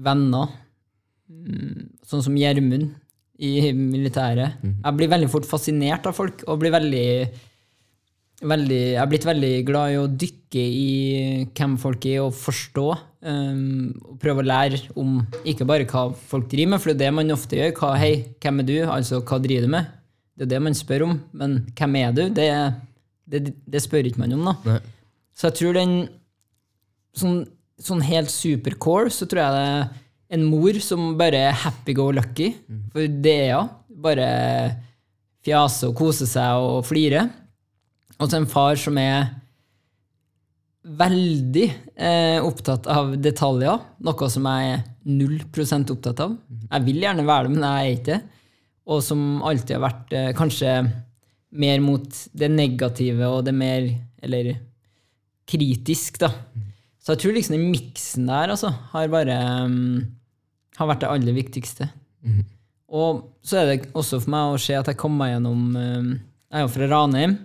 [0.08, 0.56] venner.
[1.28, 2.93] Mm, sånn som Gjermund
[3.38, 4.63] i militæret.
[4.63, 7.08] Jeg blir veldig fort fascinert av folk, og blir veldig
[8.45, 10.89] veldig, jeg er blitt veldig glad i å dykke i
[11.58, 12.88] hvem folk er, og forstå.
[13.28, 17.04] Um, og prøve å lære om ikke bare hva folk driver med, for det er
[17.08, 17.73] det man ofte gjør.
[17.80, 18.12] Hva, hei,
[18.43, 18.76] hvem er du?
[18.86, 19.89] Altså, hva driver du med?
[20.38, 21.17] Det er det man spør om.
[21.34, 22.23] Men hvem er du?
[22.38, 22.47] Det,
[23.26, 24.58] det, det spør ikke man om, da.
[24.69, 24.82] Nei.
[25.38, 25.95] Så jeg tror den
[27.17, 27.41] sånn,
[27.82, 29.89] sånn helt supercore, så tror jeg det er
[30.34, 32.52] en mor som bare er happy go lucky.
[32.94, 33.74] For det er hun.
[34.08, 34.30] Bare
[35.46, 37.28] fjase og kose seg og flire.
[38.18, 39.30] Og så en far som er
[40.88, 41.66] veldig
[42.00, 46.38] eh, opptatt av detaljer, noe som jeg er null prosent opptatt av.
[46.70, 48.22] Jeg vil gjerne være det, men jeg er ikke det.
[48.88, 50.78] Og som alltid har vært eh, kanskje
[51.58, 53.86] mer mot det negative og det mer
[54.24, 54.56] Eller
[55.48, 56.32] kritisk, da.
[57.00, 60.02] Så jeg tror liksom den miksen der altså, har bare um,
[60.78, 61.90] har vært det aller viktigste.
[62.88, 66.12] Og så er det også for meg å se at jeg kom meg gjennom um,
[66.48, 67.36] Jeg er jo fra Ranheim.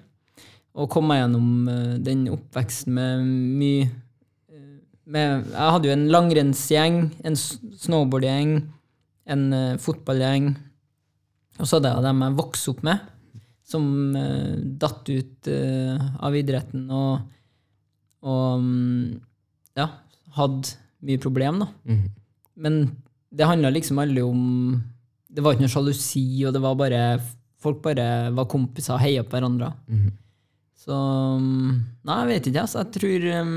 [0.78, 3.24] Og kom meg gjennom uh, den oppveksten med
[3.58, 8.54] mye uh, med, Jeg hadde jo en langrennsgjeng, en snowboardgjeng,
[9.34, 9.44] en
[9.82, 10.52] fotballgjeng.
[11.58, 13.10] Og så hadde jeg dem jeg vokste opp med,
[13.72, 13.84] som
[14.80, 17.20] datt ut av idretten og,
[18.26, 19.12] og um,
[19.78, 19.86] ja,
[20.36, 20.74] hadde
[21.06, 21.68] mye problem, da.
[21.88, 22.02] Mm.
[22.62, 22.78] Men
[23.32, 24.42] det handla liksom aldri om
[25.32, 27.02] Det var ikke noe sjalusi, og det var bare
[27.62, 29.72] folk bare var kompiser og heia på hverandre.
[29.88, 30.10] Mhm.
[30.82, 32.82] Så um, Nei, jeg vet ikke, altså.
[32.82, 33.52] Jeg tror um,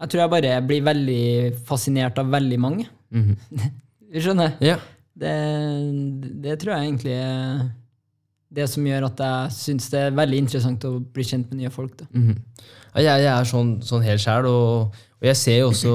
[0.00, 1.24] Jeg tror jeg bare blir veldig
[1.66, 2.86] fascinert av veldig mange.
[3.10, 3.34] Mhm.
[4.06, 4.52] Du skjønner?
[4.62, 4.76] Ja.
[5.18, 5.32] Det,
[6.40, 7.16] det tror jeg egentlig
[8.54, 11.72] det som gjør at jeg syns det er veldig interessant å bli kjent med nye
[11.74, 12.06] folk.
[12.12, 12.36] Mhm.
[12.96, 15.90] Ja, jeg, jeg er sånn, sånn helt sjæl, og, og jeg ser jo også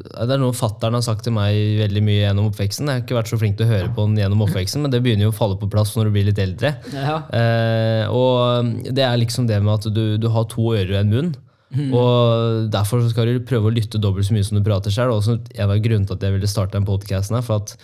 [0.00, 2.88] Det er noe fattern har sagt til meg veldig mye gjennom oppveksten.
[2.88, 5.02] Jeg har ikke vært så flink til å høre på den gjennom oppveksten, men det
[5.04, 6.72] begynner jo å falle på plass når du blir litt eldre.
[6.94, 7.18] Ja.
[7.36, 11.12] Eh, og det er liksom det med at du, du har to ører og en
[11.12, 11.30] munn.
[11.92, 15.12] Og derfor skal du prøve å lytte dobbelt så mye som du prater sjøl.
[15.12, 17.74] En av grunnene til at jeg ville starte den podcasten her, for at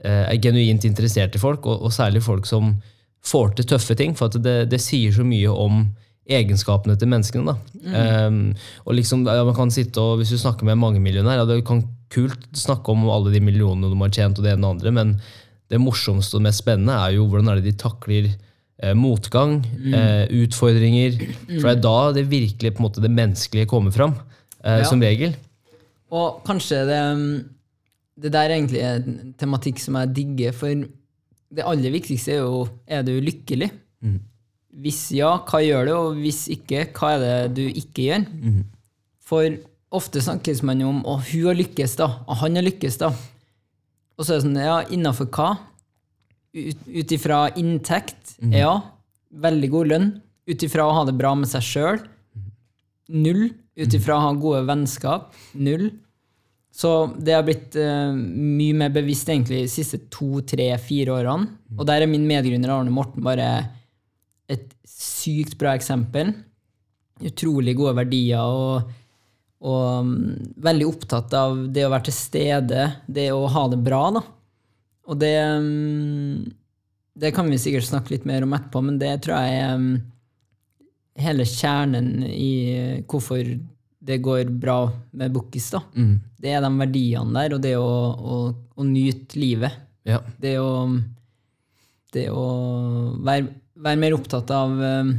[0.00, 2.78] eh, jeg er genuint interessert i folk, og, og særlig folk som
[3.26, 4.14] får til tøffe ting.
[4.18, 5.86] For at det, det sier så mye om
[6.26, 7.52] egenskapene til menneskene.
[7.54, 8.04] Da.
[8.26, 8.38] Um,
[8.86, 11.84] og liksom, ja, man kan sitte og, Hvis du snakker med mangemillionær, ja, det kan
[12.10, 15.12] kult snakke om alle de millionene de har tjent, og det ene og andre, men
[15.70, 19.58] det morsomste og mest spennende er jo hvordan er det de takler eh, motgang,
[19.90, 21.16] eh, utfordringer.
[21.56, 24.14] For det er da det virkelig på en måte det menneskelige kommer fram,
[24.62, 24.84] eh, Ja.
[24.86, 25.34] som regel.
[26.14, 27.00] Og kanskje det,
[28.22, 30.86] det der er egentlig en tematikk som jeg digger, for
[31.54, 33.70] det aller viktigste er jo er du lykkelig.
[34.76, 38.26] Hvis ja, hva gjør du, og hvis ikke, hva er det du ikke gjør?
[39.26, 39.56] For
[39.96, 42.10] ofte snakkes man jo om å, hun har lykkes, da.
[42.26, 43.12] Og han har lykkes, da.
[44.16, 45.48] Og så er det sånn, ja, innafor hva?
[46.56, 48.36] Ut ifra inntekt?
[48.52, 48.74] Ja.
[49.32, 50.10] Veldig god lønn.
[50.46, 52.02] Ut ifra å ha det bra med seg sjøl?
[53.12, 53.48] Null.
[53.76, 55.34] Ut ifra å ha gode vennskap?
[55.56, 55.90] Null.
[56.76, 61.48] Så det har blitt uh, mye mer bevisst egentlig de siste to, tre, fire årene.
[61.78, 63.48] Og der er min medgrunner Arne Morten bare
[64.52, 66.34] et sykt bra eksempel.
[67.24, 68.90] Utrolig gode verdier og,
[69.64, 70.12] og um,
[70.66, 74.22] veldig opptatt av det å være til stede, det å ha det bra, da.
[75.06, 76.44] Og det um,
[77.16, 79.92] Det kan vi sikkert snakke litt mer om etterpå, men det tror jeg er mm,
[81.24, 82.52] hele kjernen i
[83.08, 83.54] hvorfor
[84.06, 84.78] det går bra
[85.18, 85.70] med Bukkis.
[85.74, 85.82] da.
[85.96, 86.14] Mm.
[86.38, 88.36] Det er de verdiene der, og det å, å,
[88.76, 89.82] å nyte livet.
[90.06, 90.20] Ja.
[90.38, 90.86] Det å,
[92.14, 92.46] det å
[93.26, 93.48] være,
[93.82, 95.14] være mer opptatt av eh,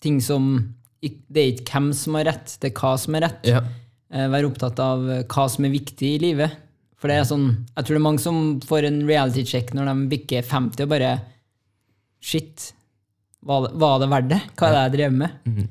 [0.00, 0.52] ting som
[1.00, 3.46] Det er ikke hvem som har rett, det er hva som er rett.
[3.48, 3.64] Ja.
[4.10, 6.58] Uh, være opptatt av eh, hva som er viktig i livet.
[7.00, 9.88] For det er sånn, jeg tror det er mange som får en reality check når
[9.88, 11.12] de bikker 50 og bare
[12.20, 12.74] Shit,
[13.48, 14.38] var det, var det verdt det?
[14.60, 15.36] Hva er det jeg drev med?
[15.48, 15.68] Mhm.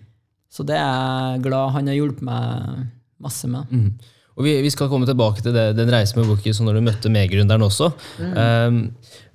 [0.50, 2.88] Så det er jeg glad han har hjulpet meg
[3.22, 3.70] masse med.
[3.70, 3.92] Mm.
[4.40, 6.86] Og vi, vi skal komme tilbake til det, den reisen med Bookies og når du
[6.88, 7.90] møtte medgründeren også.
[8.24, 8.78] Um,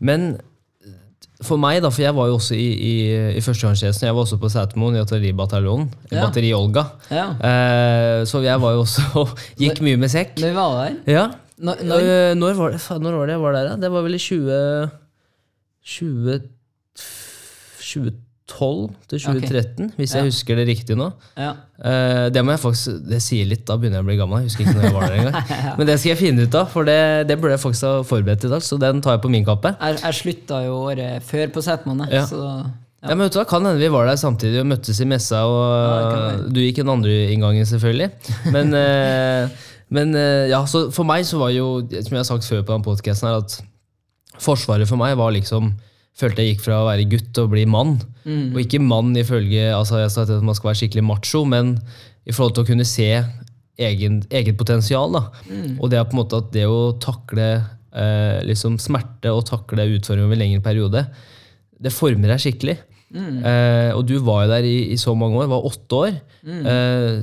[0.01, 0.25] men
[1.45, 2.93] for meg, da, for jeg var jo også i, i,
[3.37, 6.23] i førstegangstjenesten, jeg var også på Setermoen i artilleribataljonen, i Ja.
[6.25, 6.87] batteri Olga.
[7.13, 10.39] Ja, Uh, så jeg var jo også og gikk mye med sekk.
[10.41, 11.27] Når vi var der Ja.
[11.59, 13.77] når, når, Eh, når, var det, når var det jeg var der, da?
[13.85, 14.91] Det var vel i 20...
[15.85, 16.41] 20
[17.85, 21.07] 2012 til 2013, hvis jeg husker det riktig nå.
[21.41, 21.55] ja.
[21.81, 24.43] Uh, det må jeg faktisk, det sier litt, da begynner jeg å bli gammel.
[24.45, 25.49] Jeg husker ikke når jeg var der engang.
[25.79, 28.45] Men det skal jeg finne ut av, for det, det burde jeg faktisk ha forberedt
[28.47, 28.63] i dag.
[28.63, 29.73] Så den tar jeg på min kappe.
[29.81, 32.23] Jeg, jeg slutta jo året før på Setermoen, Ja.
[32.31, 32.41] så
[33.05, 33.11] Ja.
[33.11, 35.41] men vet du hva, Kan hende vi var der samtidig og møttes i messa.
[35.43, 38.11] Ja, og Du gikk den andre inngangen, selvfølgelig.
[38.55, 39.49] Men, eh,
[39.93, 42.77] men eh, ja, så for meg så var jo, som jeg har sagt før på
[42.77, 43.59] den podcasten her, at
[44.41, 45.75] Forsvaret for meg var liksom
[46.15, 47.97] Følte jeg gikk fra å være gutt til å bli mann.
[48.55, 51.75] Og ikke mann ifølge altså jeg sa at man skal være skikkelig macho, men
[52.25, 53.09] i forhold til å kunne se
[53.83, 55.11] egen, eget potensial.
[55.13, 55.25] Da.
[55.81, 59.89] Og det er på en måte at det å takle eh, liksom smerte og takle
[59.97, 61.05] utfordringer over en lengre periode,
[61.85, 62.79] det former deg skikkelig.
[63.15, 66.17] Eh, og du var jo der i, i så mange år, var åtte år.
[66.47, 67.21] Eh,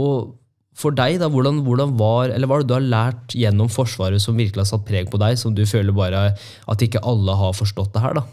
[0.00, 0.39] og
[0.80, 4.22] for deg, da, hvordan, hvordan var, eller hva er det du har lært gjennom Forsvaret
[4.22, 7.56] som virkelig har satt preg på deg, som du føler bare at ikke alle har
[7.56, 8.20] forstått det her?
[8.20, 8.24] da?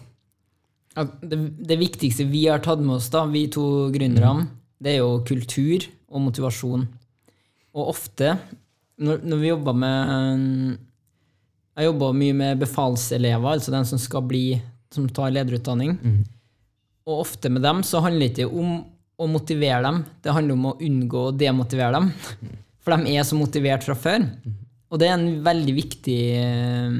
[0.98, 4.48] Ja, det, det viktigste vi har tatt med oss, da, vi to gründerne,
[4.82, 6.88] det er jo kultur og motivasjon.
[7.78, 8.38] Og ofte,
[9.04, 10.78] når, når vi jobber med
[11.78, 14.58] Jeg jobber mye med befalselever, altså den som skal bli
[14.94, 15.98] som tar lederutdanning.
[17.08, 18.80] Og ofte med dem så handler det ikke om
[19.18, 22.12] å motivere dem, det handler om å unngå å demotivere dem.
[22.86, 24.26] For de er så motivert fra før.
[24.88, 26.94] Og det er en veldig viktig eh,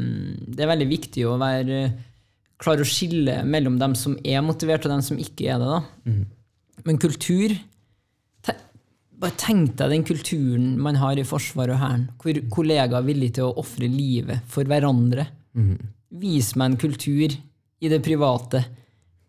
[0.44, 1.78] Det er veldig viktig å være
[2.60, 5.70] klare å skille mellom dem som er motivert, og dem som ikke er det.
[5.70, 5.82] da.
[6.88, 7.56] Men kultur
[9.18, 13.40] Bare tenk deg den kulturen man har i Forsvaret og Hæren, hvor kollegaer er villige
[13.40, 15.26] til å ofre livet for hverandre.
[16.22, 18.62] Vis meg en kultur i det private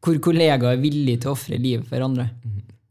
[0.04, 2.28] hvor kollegaer er villige til å ofre livet for hverandre.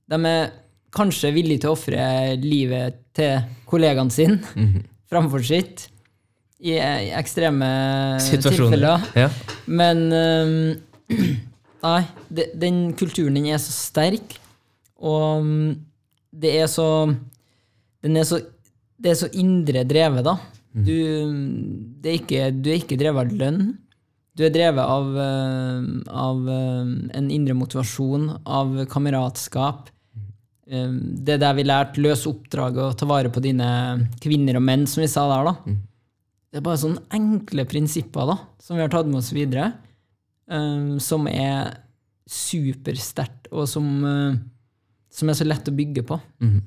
[0.07, 0.49] De er
[0.95, 2.07] kanskje villige til å ofre
[2.41, 4.39] livet til kollegaene sine
[5.11, 5.87] framfor sitt
[6.63, 7.67] i eh, ekstreme
[8.41, 9.03] tilfeller.
[9.17, 9.29] Ja.
[9.69, 10.57] Men um,
[11.87, 12.01] Nei,
[12.33, 14.33] de, den kulturen den er så sterk,
[14.97, 15.45] og
[16.33, 17.13] det er så
[18.01, 18.39] Den er så
[18.97, 20.39] Det er så indre drevet, da.
[20.73, 20.97] Du,
[22.01, 23.61] det er ikke, du er ikke drevet av lønn.
[24.37, 25.11] Du er drevet av,
[26.09, 29.89] av en indre motivasjon, av kameratskap.
[30.71, 34.63] Øhm, Det er der vi lærte løse oppdraget og ta vare på dine kvinner og
[34.63, 35.51] menn, som vi sa der.
[35.51, 35.73] da.
[36.51, 39.73] Det er bare sånne enkle prinsipper da, som vi har tatt med oss videre,
[40.47, 41.77] um, som er
[42.27, 44.35] supersterkt, og som, uh,
[45.11, 46.19] som er så lett å bygge på.
[46.41, 46.61] Mm.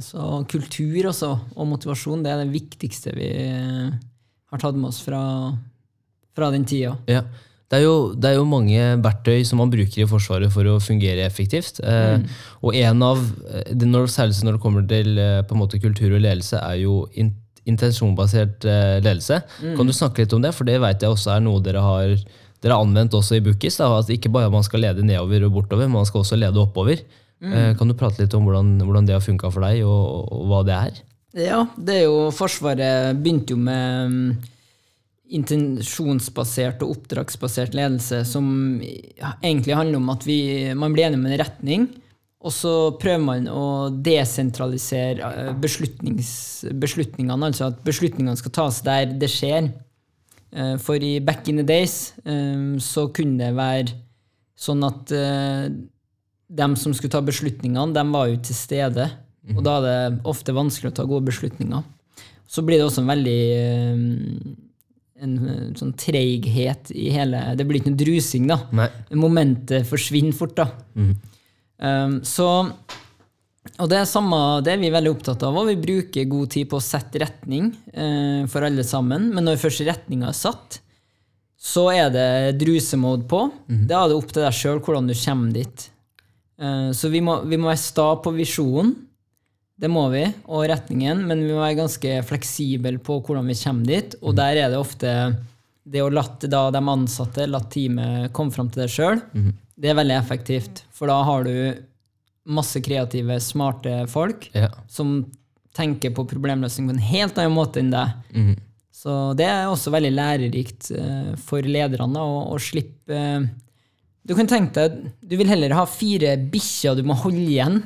[0.00, 3.90] Så kultur også, og motivasjon, det er det viktigste vi eh,
[4.48, 5.20] har tatt med oss fra,
[6.32, 6.94] fra den tida.
[7.10, 7.26] Ja.
[7.72, 10.74] Det er, jo, det er jo mange verktøy som man bruker i Forsvaret for å
[10.84, 11.80] fungere effektivt.
[11.80, 12.20] Eh,
[12.60, 16.12] og en av, eh, når, Særlig når det kommer til eh, på en måte kultur
[16.12, 17.32] og ledelse, er jo in,
[17.64, 18.66] intensjonbasert
[19.00, 19.40] ledelse.
[19.62, 20.52] Kan du snakke litt om det?
[20.52, 22.12] For det vet jeg også er noe dere har
[22.62, 23.80] dere har anvendt også i Bookis.
[23.82, 27.00] At ikke bare man skal lede nedover og bortover, men man skal også lede oppover.
[27.42, 30.28] Eh, kan du prate litt om hvordan, hvordan det har funka for deg, og, og,
[30.36, 31.00] og hva det er?
[31.42, 34.50] Ja, det er jo Forsvaret begynte jo med mm,
[35.32, 38.46] intensjonsbasert og oppdragsbasert ledelse, som
[38.82, 40.38] egentlig handler om at vi,
[40.76, 41.86] man blir enig om en retning,
[42.42, 43.64] og så prøver man å
[44.02, 49.70] desentralisere eh, beslutningene, altså at beslutningene skal tas der det skjer.
[50.50, 53.94] Eh, For i back in the days eh, så kunne det være
[54.58, 55.10] sånn at
[56.52, 59.08] dem som skulle ta beslutningene, dem var jo til stede.
[59.56, 61.82] Og da er det ofte vanskelig å ta gode beslutninger.
[62.46, 63.40] Så blir det også en veldig
[65.22, 65.36] en
[65.78, 68.58] sånn treighet i hele Det blir ikke noe drusing, da.
[68.74, 68.88] Nei.
[69.18, 70.66] Momentet forsvinner fort, da.
[71.82, 72.48] Um, så
[73.78, 76.68] Og det er samme, det er vi veldig opptatt av, og vi bruker god tid
[76.70, 79.30] på å sette retning uh, for alle sammen.
[79.34, 80.80] Men når først retninga er satt,
[81.62, 83.44] så er det drusemode på.
[83.86, 85.86] Da er det opp til deg sjøl hvordan du kommer dit.
[86.58, 88.96] Uh, Så vi må, vi må være sta på visjonen,
[89.82, 93.88] det må vi, og retningen, men vi må være ganske fleksible på hvordan vi kommer
[93.90, 94.14] dit.
[94.22, 95.10] Og der er det ofte
[95.82, 99.18] det å la de ansatte, la teamet komme fram til det sjøl,
[99.74, 100.84] det er veldig effektivt.
[100.94, 101.56] For da har du
[102.46, 104.68] masse kreative, smarte folk Ja.
[104.90, 105.24] som
[105.74, 108.14] tenker på problemløsning på en helt annen måte enn deg.
[108.34, 108.56] Mhm.
[109.02, 113.46] Så det er også veldig lærerikt eh, for lederne å, å slippe eh,
[114.22, 117.80] Du kan tenke deg, du vil heller ha fire bikkjer du må holde igjen,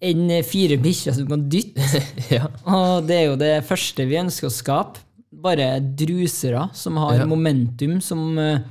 [0.00, 1.84] enn fire bikkjer du kan dytte.
[2.36, 2.46] ja.
[2.64, 5.02] Og det er jo det første vi ønsker å skape.
[5.36, 7.26] Bare drusere som har Ja.
[7.28, 8.62] momentum, som eh,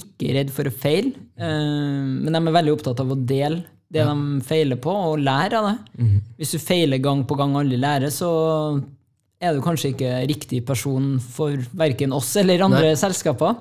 [0.00, 1.12] ikke er redd for å feile.
[1.36, 5.56] Eh, men de er veldig opptatt av å dele det de feiler på, og lære
[5.60, 6.08] av det.
[6.40, 8.28] Hvis du feiler gang på gang og aldri lærer, så
[9.40, 13.54] er du kanskje ikke riktig person for verken oss eller andre selskaper.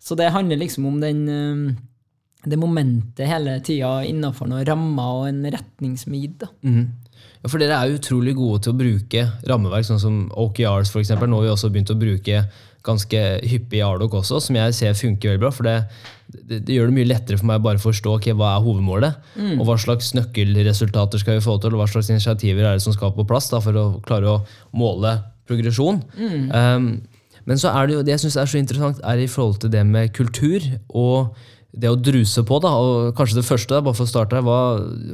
[0.00, 1.76] Så det handler liksom om den, eh,
[2.46, 6.46] det momentet hele tida innafor noen rammer og en retning som er gitt.
[6.62, 6.86] Mhm.
[7.42, 11.28] Ja, for dere er utrolig gode til å bruke rammeverk, sånn som OKRs eksempel.
[11.30, 12.44] Nå har vi også begynt å bruke
[12.86, 15.50] ganske hyppig Ardoc også, som jeg ser funker veldig bra.
[15.54, 15.76] For det,
[16.32, 19.18] det, det gjør det mye lettere for meg å bare forstå okay, hva er hovedmålet,
[19.58, 22.94] og hva slags nøkkelresultater skal vi få til, og hva slags initiativer er det som
[22.96, 24.38] skal på plass da, for å klare å
[24.76, 26.02] måle progresjon.
[26.18, 26.88] Um,
[27.46, 29.70] men så er det jo, det jeg syns er så interessant, er i forhold til
[29.70, 31.36] det med kultur og
[31.76, 34.60] det å druse på, da, og kanskje det første, bare for å starte hva,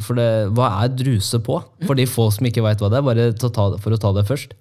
[0.05, 1.59] for det, hva er druse på?
[1.89, 3.31] For de få som ikke veit hva det er, bare
[3.83, 4.55] for å ta det først.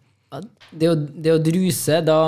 [0.71, 2.19] Det å, det å druse, da,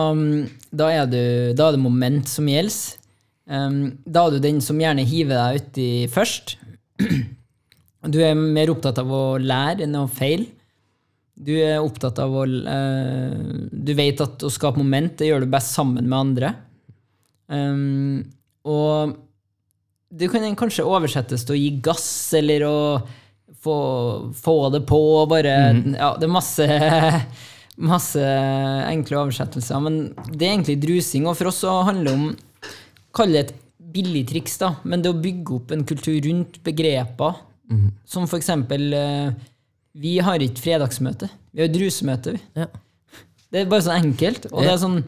[0.75, 1.21] da, er du,
[1.57, 2.99] da er det moment som gjelder.
[3.43, 6.57] Um, da er du den som gjerne hiver deg uti først.
[8.03, 10.49] Du er mer opptatt av å lære enn å feile.
[11.39, 13.38] Du er opptatt av å eh,
[13.71, 16.49] Du vet at å skape moment, det gjør du best sammen med andre.
[17.47, 18.25] Um,
[18.67, 19.15] og
[20.13, 22.78] det kan kanskje oversettes til å gi gass, eller å
[23.63, 23.78] få,
[24.38, 25.95] få det på, Bare, mm.
[25.97, 26.67] Ja, det er masse
[27.73, 28.21] Masse
[28.86, 29.95] enkle oversettelser, men
[30.30, 31.23] det er egentlig drusing.
[31.26, 32.28] Og for oss så handler det om
[33.17, 33.56] Kall det et
[33.93, 37.41] billig triks, da, men det å bygge opp en kultur rundt begreper,
[38.06, 39.34] som for eksempel eh,
[39.97, 42.36] Vi har ikke fredagsmøte, vi har drusemøte.
[42.36, 42.41] vi.
[42.62, 42.67] Ja.
[43.54, 44.47] Det er bare så enkelt.
[44.52, 45.04] Og det er sånn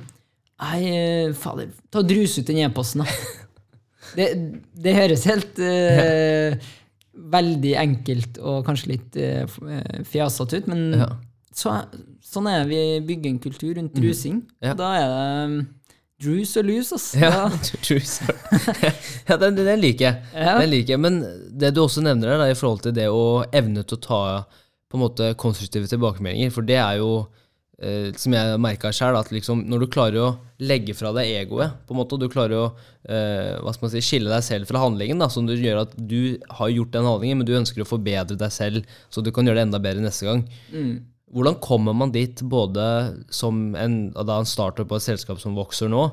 [0.56, 3.10] Nei, eh, fader, ta og drus ut den e-posten, da.
[4.16, 4.28] Det,
[4.86, 6.58] det høres helt eh,
[7.36, 11.08] veldig enkelt og kanskje litt uh, eh, fjasete ut, men Ja.
[11.56, 11.78] så,
[12.24, 14.44] sånn er vi bygger en kultur rundt drusing.
[14.60, 14.74] Ja.
[14.74, 15.66] Og da er det
[16.26, 16.92] druce og lus.
[16.96, 17.08] ass.
[17.20, 17.50] Ja,
[19.30, 20.22] ja den, den liker jeg.
[20.34, 20.60] Ja.
[20.60, 21.02] Den liker jeg.
[21.04, 24.22] Men det du også nevner da, i forhold til det å evne til å ta
[24.92, 27.26] på en måte konstruktive tilbakemeldinger, for det er jo
[27.82, 30.30] eh, som jeg merka sjøl, at liksom, når du klarer å
[30.64, 32.68] legge fra deg egoet, på en måte, og du klarer å
[33.10, 36.94] eh, si, skille deg selv fra handlingen, da, som du gjør at du har gjort
[36.96, 39.84] den handlingen, men du ønsker å forbedre deg selv, så du kan gjøre det enda
[39.84, 40.46] bedre neste gang.
[41.36, 42.84] Hvordan kommer man dit, både
[43.34, 46.06] som en, da en startup og et selskap som vokser nå,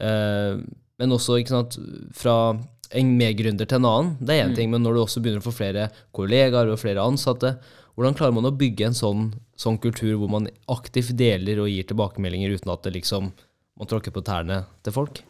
[0.00, 0.62] eh,
[1.02, 1.76] men også sant,
[2.14, 2.54] fra
[2.92, 4.16] en medgründer til en annen?
[4.20, 7.04] Det er én ting, men når du også begynner å få flere kollegaer og flere
[7.04, 7.56] ansatte,
[7.96, 9.26] hvordan klarer man å bygge en sånn,
[9.62, 13.30] sånn kultur hvor man aktivt deler og gir tilbakemeldinger uten at det liksom,
[13.78, 15.22] man tråkker på tærne til folk?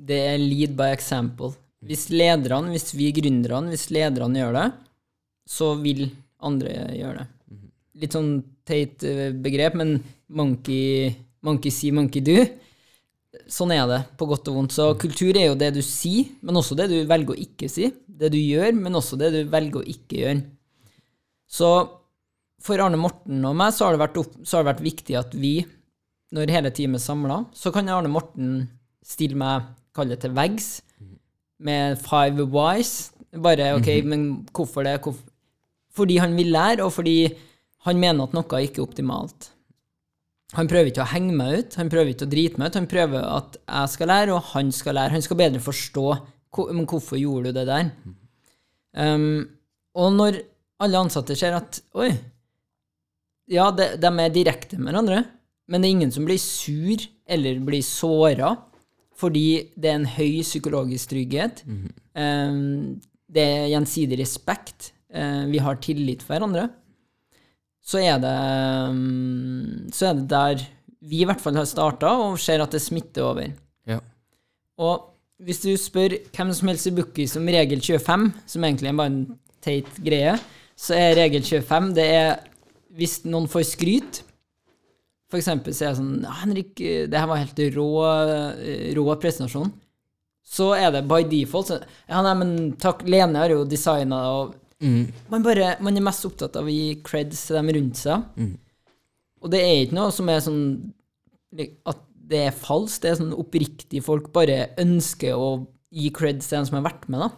[0.00, 1.52] Det er lead by example.
[1.84, 4.66] Hvis lederne, hvis vi gründerne, hvis lederne gjør det,
[5.48, 6.06] så vil
[6.44, 7.28] andre gjøre det.
[8.00, 8.34] Litt sånn
[8.68, 9.96] teit eh, begrep, men
[10.32, 11.10] monkey,
[11.44, 12.36] monkey see, monkey do.
[13.50, 14.76] Sånn er det, på godt og vondt.
[14.76, 17.90] Så kultur er jo det du sier, men også det du velger å ikke si.
[18.06, 20.42] Det du gjør, men også det du velger å ikke gjøre.
[21.50, 21.70] Så
[22.60, 25.54] for Arne Morten og meg så har opp, så har det vært viktig at vi,
[26.36, 28.66] når hele teamet er samla, så kan Arne Morten
[29.06, 30.68] stille meg, kalle det til veggs,
[31.60, 33.10] med five whys.
[33.36, 34.98] Bare OK, men hvorfor det?
[35.04, 35.26] Hvorfor?
[35.94, 37.32] Fordi han vil lære, og fordi
[37.86, 39.50] han mener at noe ikke er optimalt.
[40.56, 42.78] Han prøver ikke å henge meg ut, han prøver ikke å drite meg ut.
[42.80, 45.14] Han prøver at jeg skal lære, og han skal lære.
[45.14, 46.06] Han skal bedre forstå
[46.74, 47.90] men hvorfor gjorde du det der.
[48.98, 49.46] Um,
[49.94, 50.40] og når
[50.82, 52.10] alle ansatte ser at oi,
[53.50, 55.24] ja, de, de er direkte med hverandre,
[55.70, 58.54] men det er ingen som blir sur eller blir såra
[59.20, 61.58] fordi det er en høy psykologisk trygghet.
[62.16, 64.94] Um, det er gjensidig respekt.
[65.12, 66.70] Uh, vi har tillit for hverandre.
[67.84, 68.36] Så er det
[68.92, 70.64] um, Så er det der
[71.00, 73.52] vi i hvert fall har starta, og ser at det smitter over.
[73.88, 73.98] Ja.
[74.80, 75.06] Og
[75.40, 79.12] hvis du spør hvem som helst i Bookie som regel 25, som egentlig er bare
[79.12, 79.22] en
[79.64, 80.34] teit greie,
[80.76, 82.34] så er regel 25 det er
[82.96, 84.22] hvis noen får skryt
[85.30, 87.86] For eksempel så er jeg sånn Henrik, det her var helt rå,
[88.98, 89.70] rå presentasjon.
[90.42, 91.76] Så er det by default så,
[92.10, 92.50] Ja, nei, men
[92.82, 94.56] takk, Lene har jo designa og
[95.30, 98.22] Man, bare, man er mest opptatt av å gi creds til dem rundt seg.
[99.44, 100.62] Og det er ikke noe som er sånn
[101.84, 103.02] at det er falskt.
[103.02, 107.06] Det er sånn oppriktig folk bare ønsker å gi creds til dem som har vært
[107.12, 107.20] med.
[107.20, 107.30] da.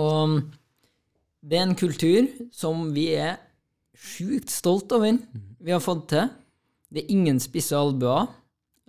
[0.00, 0.40] Og
[1.42, 3.36] det er en kultur som vi er
[4.00, 5.18] sjukt stolt over.
[5.60, 6.30] Vi har fått til.
[6.90, 8.30] Det er ingen spisse albuer.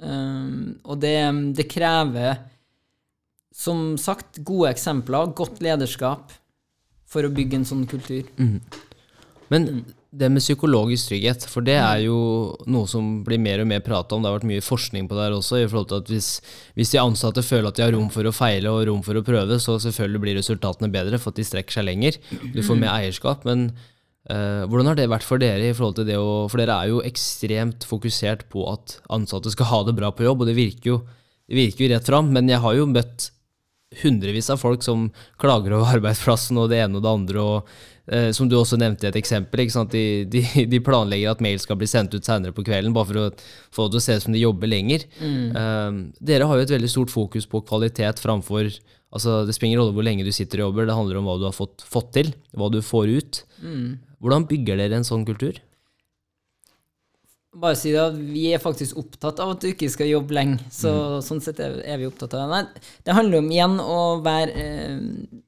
[0.01, 1.15] Um, og det,
[1.57, 2.39] det krever,
[3.53, 6.31] som sagt, gode eksempler, godt lederskap,
[7.11, 8.23] for å bygge en sånn kultur.
[9.51, 12.17] Men det med psykologisk trygghet, for det er jo
[12.71, 14.23] noe som blir mer og mer prata om.
[14.23, 15.61] Det har vært mye forskning på det her også.
[15.61, 16.29] i forhold til at hvis,
[16.75, 19.23] hvis de ansatte føler at de har rom for å feile og rom for å
[19.27, 22.19] prøve, så selvfølgelig blir resultatene bedre for at de strekker seg lenger.
[22.55, 23.47] Du får mer eierskap.
[23.47, 23.69] Men
[24.29, 25.71] hvordan har det vært for dere?
[25.71, 29.71] i forhold til det å, For dere er jo ekstremt fokusert på at ansatte skal
[29.71, 30.97] ha det bra på jobb, og det virker jo,
[31.49, 32.29] det virker jo rett fram.
[32.35, 33.31] Men jeg har jo møtt
[34.03, 35.09] hundrevis av folk som
[35.41, 37.41] klager over arbeidsplassen og det ene og det andre.
[37.41, 39.65] og eh, Som du også nevnte i et eksempel.
[39.91, 43.19] De, de, de planlegger at mail skal bli sendt ut senere på kvelden, bare for
[43.23, 43.27] å
[43.73, 45.07] få det til å se ut som de jobber lenger.
[45.57, 48.69] Eh, dere har jo et veldig stort fokus på kvalitet framfor
[49.11, 51.33] altså Det spiller ingen rolle hvor lenge du sitter og jobber, det handler om hva
[51.35, 53.39] du har fått, fått til, hva du får ut.
[54.21, 55.57] Hvordan bygger dere en sånn kultur?
[57.61, 60.61] Bare si det vi er faktisk opptatt av at du ikke skal jobbe lenge.
[60.71, 62.51] Så sånn sett er, er vi opptatt av det.
[62.53, 65.39] Nei, det handler om igjen å være eh,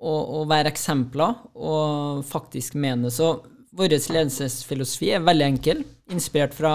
[0.00, 3.10] å, å være eksempler og faktisk mene.
[3.12, 3.34] Så
[3.76, 6.72] vår ledelsesfilosofi er veldig enkel, inspirert fra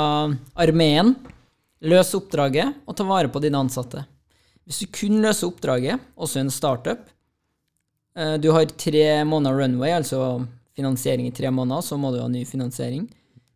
[0.62, 1.16] armeen.
[1.86, 4.06] Løs oppdraget og ta vare på dine ansatte.
[4.66, 7.04] Hvis du kun løser oppdraget, også en startup
[8.18, 10.46] eh, Du har tre måneder runway, altså
[10.76, 13.08] finansiering i tre måneder, så må du ha ny finansiering.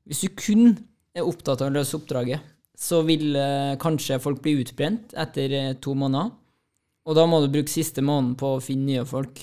[0.08, 0.74] Hvis du kun
[1.16, 2.44] er opptatt av å løse oppdraget,
[2.80, 6.32] så vil eh, kanskje folk bli utbrent etter eh, to måneder.
[7.10, 9.42] Og da må du bruke siste måneden på å finne nye folk.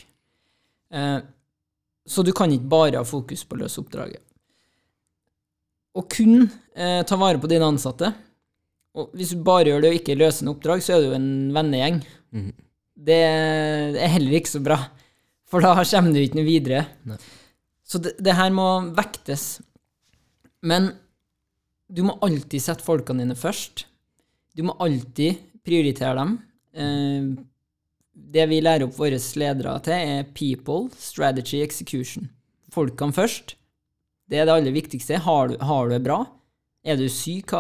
[0.95, 1.19] Eh,
[2.07, 4.23] så du kan ikke bare ha fokus på å løse oppdraget.
[5.97, 6.47] Og kun
[6.77, 8.13] eh, ta vare på dine ansatte.
[8.97, 11.31] Og hvis du bare gjør det og ikke løser noe oppdrag, så er du en
[11.57, 11.99] vennegjeng.
[13.07, 14.79] Det er heller ikke så bra,
[15.45, 16.87] for da kommer du ikke noe videre.
[17.87, 18.67] Så det, det her må
[18.97, 19.61] vektes.
[20.67, 20.91] Men
[21.87, 23.85] du må alltid sette folkene dine først.
[24.57, 26.39] Du må alltid prioritere dem.
[26.75, 27.29] Eh,
[28.17, 32.31] det vi lærer opp våre ledere til, er people, strategy, execution.
[32.75, 33.55] Folkene først.
[34.27, 35.21] Det er det aller viktigste.
[35.23, 36.25] Har du, har du det bra?
[36.83, 37.55] Er du syk?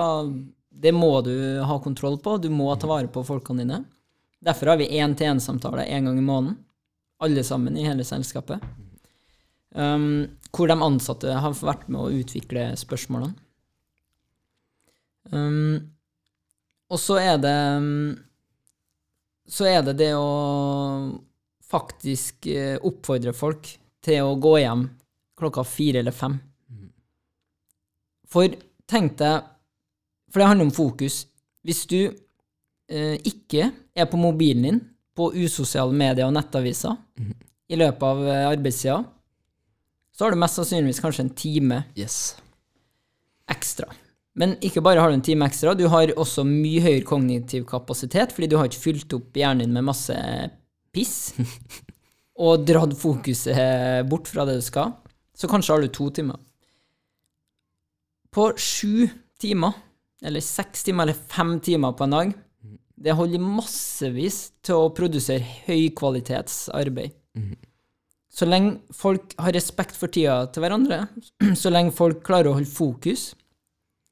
[0.70, 2.39] Det må du ha kontroll på.
[2.43, 3.85] Du må ta vare på folkene dine.
[4.43, 6.59] Derfor har vi én-til-én-samtale én gang i måneden.
[7.22, 8.61] Alle sammen i hele selskapet.
[9.75, 13.35] Um, hvor de ansatte har vært med å utvikle spørsmålene.
[15.33, 15.93] Um,
[16.87, 18.12] og så er det um,
[19.51, 20.29] Så er det det å
[21.67, 23.69] faktisk eh, oppfordre folk
[24.07, 24.85] til å gå hjem
[25.39, 26.37] klokka fire eller fem.
[28.31, 28.55] For
[28.87, 29.49] tenk deg
[30.31, 31.25] For det handler om fokus.
[31.67, 34.81] Hvis du eh, ikke er på mobilen din
[35.17, 36.95] på usosiale medier og nettaviser
[37.67, 38.99] i løpet av arbeidssida arbeidstida,
[40.17, 42.37] så har du mest sannsynligvis kanskje en time Yes.
[43.53, 43.91] ekstra.
[44.37, 48.33] Men ikke bare har du en time ekstra, du har også mye høyere kognitiv kapasitet,
[48.37, 50.17] fordi du har ikke fylt opp hjernen din med masse
[50.93, 51.33] piss
[52.45, 54.93] og dratt fokuset bort fra det du skal.
[55.37, 56.41] Så kanskje har du to timer.
[58.33, 59.07] På sju
[59.41, 59.73] timer,
[60.25, 62.35] eller seks timer, eller fem timer på en dag,
[62.97, 67.17] det holder massevis til å produsere høykvalitetsarbeid.
[68.37, 71.07] Så lenge folk har respekt for tida til hverandre,
[71.62, 73.30] så lenge folk klarer å holde fokus,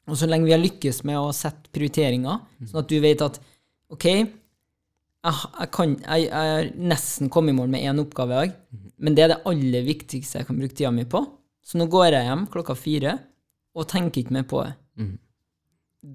[0.09, 3.39] og så lenge vi har lykkes med å sette prioriteringer, sånn at du vet at
[3.93, 4.29] OK, jeg,
[5.25, 8.57] jeg, kan, jeg, jeg er nesten kommet i mål med én oppgave i dag,
[9.01, 11.23] men det er det aller viktigste jeg kan bruke tida mi på.
[11.65, 13.15] Så nå går jeg hjem klokka fire
[13.75, 14.75] og tenker ikke mer på det.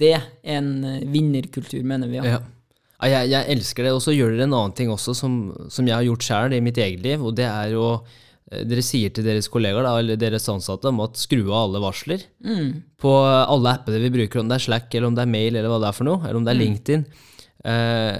[0.01, 2.19] Det er en eh, vinnerkultur, mener vi.
[2.21, 2.35] Ja.
[2.37, 2.41] Ja.
[2.99, 3.93] Ja, jeg, jeg elsker det.
[3.95, 5.37] Og så gjør dere en annen ting også som,
[5.71, 7.91] som jeg har gjort sjøl i mitt eget liv, og det er å
[8.51, 11.83] eh, Dere sier til deres kollegaer da, eller deres ansatte om at skru av alle
[11.83, 12.25] varsler
[12.99, 15.69] på alle appene vi bruker, om det er Slack, eller om det er mail, eller
[15.71, 17.05] hva det er for noe, eller om det er LinkedIn.
[17.59, 18.15] Eh,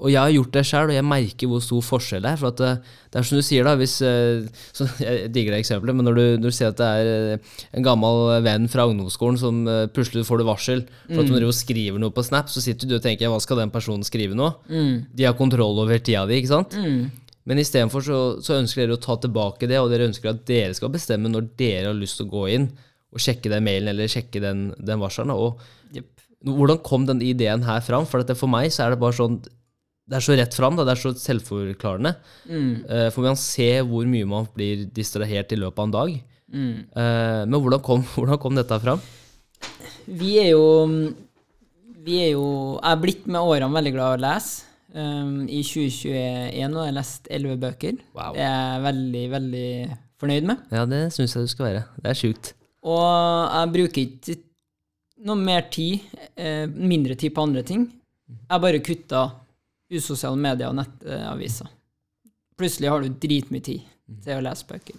[0.00, 2.38] og jeg har gjort det sjøl, og jeg merker hvor stor forskjell det er.
[2.40, 2.70] For at det,
[3.12, 6.16] det er som du sier, da, hvis eh, så Jeg digger det eksempelet, men når
[6.16, 9.84] du, når du ser at det er eh, en gammel venn fra ungdomsskolen som eh,
[9.92, 12.88] plutselig får du varsel for at hun driver og skriver noe på Snap, så sitter
[12.88, 14.50] du og tenker hva skal den personen skrive nå?
[15.12, 16.76] De har kontroll over tida di, ikke sant?
[17.48, 20.74] Men istedenfor så, så ønsker dere å ta tilbake det, og dere ønsker at dere
[20.76, 22.66] skal bestemme når dere har lyst til å gå inn
[23.08, 25.32] og sjekke den mailen eller sjekke den, den varselen.
[25.32, 25.62] Og.
[26.46, 28.06] Hvordan kom den ideen her fram?
[28.06, 29.40] For at det, for meg så er det bare sånn
[30.08, 30.76] det er så rett fram.
[30.78, 32.14] Det er så selvforklarende.
[32.48, 36.14] Eh, for man ser hvor mye man blir distrahert i løpet av en dag.
[36.48, 39.02] Eh, men hvordan kom, hvordan kom dette fram?
[40.08, 40.64] Vi er jo
[42.06, 44.64] Vi er jo Jeg er blitt med årene veldig glad i å lese.
[44.88, 47.98] Um, I 2021 har jeg lest elleve bøker.
[48.16, 48.32] Wow.
[48.32, 49.68] Det er jeg veldig, veldig
[50.18, 50.62] fornøyd med.
[50.72, 51.82] Ja, det syns jeg du skal være.
[52.00, 52.54] Det er sjukt.
[52.88, 54.38] Og jeg bruker ikke
[55.26, 56.04] noe mer tid,
[56.36, 57.88] eh, mindre tid på andre ting.
[58.28, 59.24] Jeg bare kutta
[59.90, 61.68] usosiale medier og nettaviser.
[62.58, 63.84] Plutselig har du dritmye tid
[64.24, 64.96] til å lese bøker.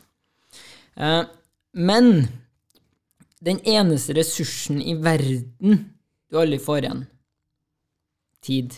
[0.96, 1.24] Eh,
[1.74, 2.28] men
[3.40, 5.86] den eneste ressursen i verden
[6.30, 7.06] du aldri får igjen
[8.46, 8.78] tid.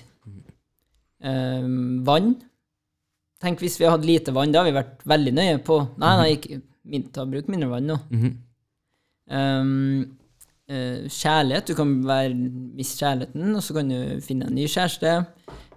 [1.22, 1.68] Eh,
[2.08, 2.34] vann.
[3.42, 6.32] Tenk hvis vi hadde lite vann, da har vi vært veldig nøye på Nei, nei,
[6.38, 6.62] ikke
[7.14, 7.98] ta bruk mindre vann nå.
[8.12, 8.34] Um,
[9.32, 10.21] eh,
[11.12, 11.68] kjærlighet.
[11.68, 12.36] Du kan være,
[12.78, 15.20] miste kjærligheten, og så kan du finne en ny kjæreste.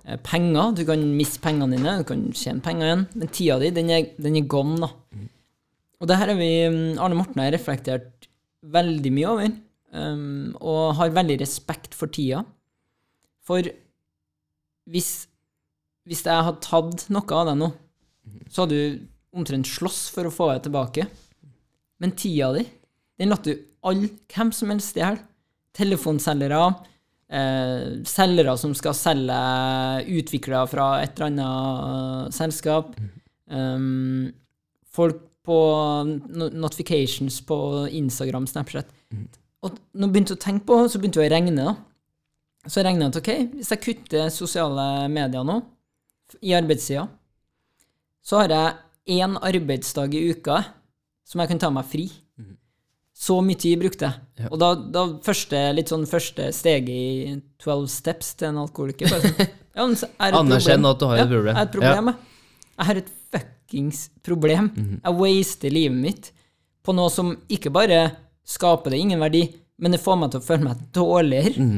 [0.04, 0.74] Eh, penger.
[0.76, 3.04] Du kan miste pengene dine, du kan tjene penger igjen.
[3.16, 4.90] Men tida di, den er, den er gone, da.
[6.00, 8.28] Og det her har vi, um, Arne Morten har reflektert
[8.74, 9.54] veldig mye over,
[9.96, 12.42] um, og har veldig respekt for tida.
[13.44, 13.64] For
[14.92, 15.10] hvis,
[16.04, 17.70] hvis jeg hadde tatt noe av deg nå,
[18.52, 21.08] så hadde du omtrent slåss for å få det tilbake.
[22.02, 22.66] Men tida di,
[23.16, 25.20] den lot du all, hvem som helst stjele.
[25.74, 26.62] Telefonselgere,
[27.34, 29.38] eh, selgere som skal selge
[30.20, 32.94] utviklere fra et eller annet selskap,
[33.50, 34.30] um,
[34.94, 35.58] folk på
[36.30, 37.58] notifications på
[37.90, 38.86] Instagram, Snapchat.
[39.64, 41.56] Og når jeg begynte å tenke på, så begynte jeg å regne.
[41.56, 41.74] da.
[42.64, 45.58] Så jeg regna at ok, hvis jeg kutter sosiale medier nå,
[46.40, 47.04] i arbeidssida,
[48.24, 50.62] så har jeg én arbeidsdag i uka
[51.28, 52.06] som jeg kan ta meg fri.
[53.14, 54.22] Så mye tid brukte jeg.
[54.42, 54.48] Ja.
[54.50, 59.30] Og da, da første, litt sånn første steget i 12 steps til en alkoholiker bare
[59.30, 59.86] sånn, ja,
[60.26, 61.52] er Anerkjenn at du har et ja, problem.
[61.52, 62.32] Jeg har et problem, jeg.
[62.74, 64.70] Jeg har et fuckings problem.
[64.98, 66.32] Jeg waster livet mitt
[66.84, 68.00] på noe som ikke bare
[68.44, 69.44] skaper det ingen verdi,
[69.78, 71.68] men det får meg til å føle meg dårligere.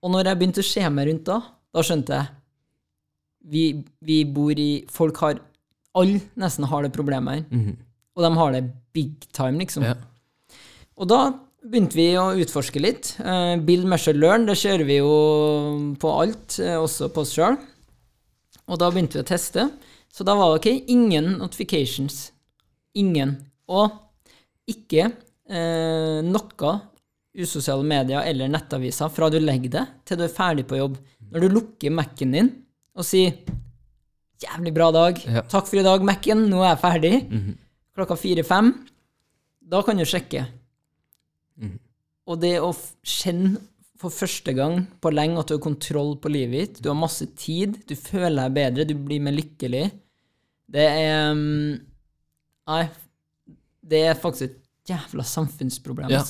[0.00, 1.40] Og når jeg begynte å se meg rundt da,
[1.72, 2.36] da skjønte jeg
[3.50, 3.64] vi,
[4.04, 5.38] vi bor i Folk har
[5.96, 7.72] Alle nesten har det problemet her.
[8.16, 8.62] Og de har det
[8.92, 9.86] big time, liksom.
[9.86, 9.96] Ja.
[11.00, 11.20] Og da
[11.64, 13.14] begynte vi å utforske litt.
[13.20, 15.14] Eh, Build, measure, learn, det kjører vi jo
[16.00, 17.56] på alt, eh, også på oss sjøl.
[18.68, 19.70] Og da begynte vi å teste.
[20.12, 22.30] Så da var det ok, ingen notifications.
[22.98, 23.36] Ingen.
[23.70, 23.92] Og
[24.68, 25.08] ikke
[25.50, 26.72] eh, noe
[27.40, 30.98] usosiale medier eller nettaviser fra du legger det til du er ferdig på jobb.
[31.30, 32.50] Når du lukker Mac-en din
[32.96, 33.36] og sier
[34.40, 35.42] 'jævlig bra dag', Ja.
[35.42, 37.56] 'takk for i dag, Mac-en, nå er jeg ferdig',
[37.94, 38.88] klokka fire-fem,
[39.62, 40.46] da kan du sjekke.
[42.28, 42.72] Og det å
[43.06, 43.60] kjenne
[44.00, 47.26] for første gang på lenge at du har kontroll på livet ditt, du har masse
[47.36, 49.90] tid, du føler deg bedre, du blir mer lykkelig,
[50.70, 51.86] det er mm,
[52.70, 52.84] Nei,
[53.90, 56.12] det er faktisk et jævla samfunnsproblem.
[56.12, 56.20] Ja.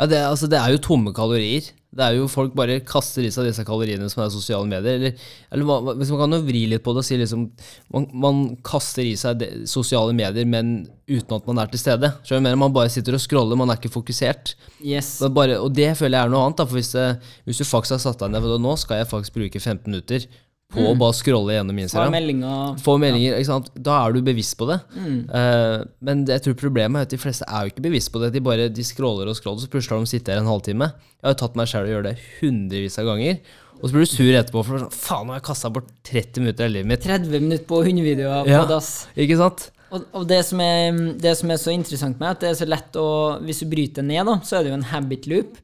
[0.00, 1.68] Ja, det, altså, det er jo tomme kalorier.
[1.96, 4.98] Det er jo Folk bare kaster i seg disse kaloriene som er sosiale medier.
[4.98, 7.46] Eller, eller hvis man kan jo vri litt på det og si liksom
[7.94, 12.10] Man, man kaster i seg de, sosiale medier, men uten at man er til stede.
[12.26, 12.62] Skjønner du mener?
[12.66, 14.56] Man bare sitter og scroller, man er ikke fokusert.
[14.82, 15.16] Yes.
[15.22, 16.58] Det bare, og det føler jeg er noe annet.
[16.60, 17.06] Da, for hvis, det,
[17.46, 20.26] hvis du faktisk har satt deg ned for Nå skal jeg faktisk bruke 15 minutter
[20.74, 23.68] på å bare scrolle gjennom Få meldinger Få meldinger, ikke sant?
[23.78, 24.80] Da er du bevisst på det.
[24.98, 28.32] Eh, men jeg tror problemet er at de fleste er jo ikke bevisst på det.
[28.34, 30.90] De bare de scroller og scroller, så plutselig har de sittet her en halvtime.
[31.20, 33.38] Jeg har jo tatt meg selv å gjøre det hundrevis av ganger.
[33.76, 36.42] Og så blir du sur etterpå for sånn, faen, nå har jeg kasta bort 30
[36.44, 37.04] minutter av livet mitt.
[37.06, 38.64] 30 minutter på hundevideoer på Ja.
[38.68, 38.90] dass.
[39.14, 39.68] Ikke sant?
[39.94, 42.66] Og, og det, som er, det som er så interessant med at det er så
[42.66, 43.04] lett å
[43.46, 45.60] Hvis du bryter ned, da, så er det jo en habit loop.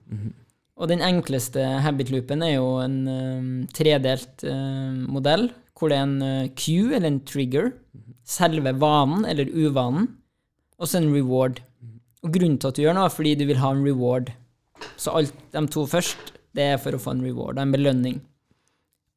[0.81, 6.07] Og den enkleste habit loopen er jo en um, tredelt um, modell, hvor det er
[6.07, 7.73] en uh, cue, eller en trigger,
[8.25, 10.09] selve vanen, eller uvanen,
[10.81, 11.61] og så en reward.
[12.23, 14.31] Og grunnen til at du gjør noe, er fordi du vil ha en reward.
[14.99, 18.21] Så alt de to først, det er for å få en reward, en belønning.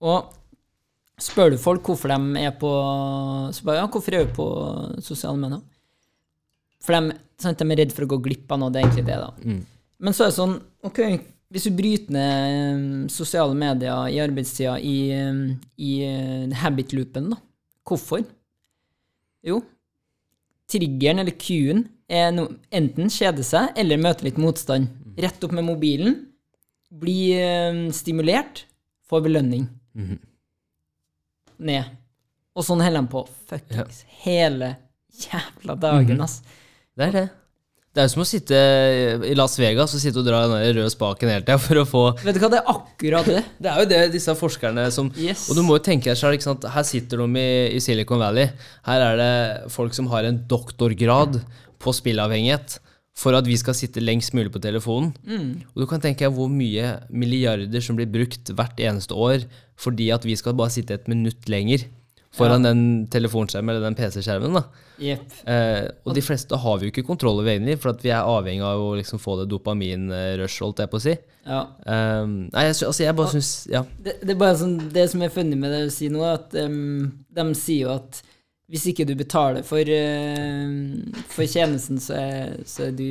[0.05, 0.33] Og
[1.21, 2.69] spør du folk hvorfor de er på
[3.55, 4.47] så bare, ja, hvorfor er du på
[5.05, 5.63] sosiale medier?
[6.83, 9.07] For de, sant, de er redd for å gå glipp av noe, det er egentlig
[9.07, 9.31] det, da.
[10.05, 10.99] Men så er det sånn, ok,
[11.55, 17.37] hvis du bryter ned um, sosiale medier i arbeidstida i, um, i uh, habit-loopen, da,
[17.87, 18.25] hvorfor?
[19.45, 19.61] Jo,
[20.67, 24.91] triggeren eller Q-en er no, enten kjede seg eller møte litt motstand.
[25.15, 26.17] Rett opp med mobilen,
[26.91, 28.65] bli um, stimulert,
[29.07, 29.69] få belønning.
[31.55, 31.95] Ned.
[32.51, 34.73] Og sånn holder de på fuckings hele
[35.23, 36.41] jævla dagen, ass.
[36.95, 37.27] Det er det.
[37.95, 38.57] Det er jo som å sitte
[39.23, 42.01] i Las Vegas og sitte og dra den røde spaken hele tida for å få
[42.25, 43.43] Vet du hva, det er akkurat det.
[43.63, 45.45] Det er jo det disse forskerne som Yes.
[45.47, 46.67] Og du må jo tenke deg selv, ikke sant?
[46.75, 48.49] Her sitter de i, i Silicon Valley.
[48.83, 49.31] Her er det
[49.71, 51.39] folk som har en doktorgrad
[51.79, 52.81] på spillavhengighet
[53.15, 55.13] for at vi skal sitte lengst mulig på telefonen.
[55.71, 59.47] Og du kan tenke deg hvor mye milliarder som blir brukt hvert eneste år
[59.79, 61.87] fordi at vi skal bare sitte et minutt lenger
[62.35, 62.81] foran den
[63.11, 64.59] telefonskjermen eller den PC-skjermen.
[65.01, 65.33] Jepp.
[65.49, 68.27] Eh, og de fleste har vi jo ikke kontroll over egentlig, for at vi er
[68.27, 71.15] avhengig av å liksom få det dopaminrush, holdt jeg på å si.
[71.45, 71.61] Ja.
[71.85, 73.83] Um, nei, jeg, altså jeg bare syns Ja.
[74.01, 76.39] Det, det er bare sånn, det som er funny med det du sier nå, er
[76.39, 78.21] at um, de sier jo at
[78.71, 83.09] hvis ikke du betaler for, uh, for tjenesten, så er, så er du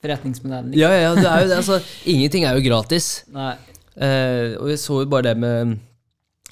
[0.00, 0.72] forretningsmodellen.
[0.78, 1.60] Ja, ja, ja, det er jo det.
[1.60, 3.12] Altså, ingenting er jo gratis.
[3.34, 3.54] Nei.
[4.00, 5.78] Eh, og vi så jo bare det med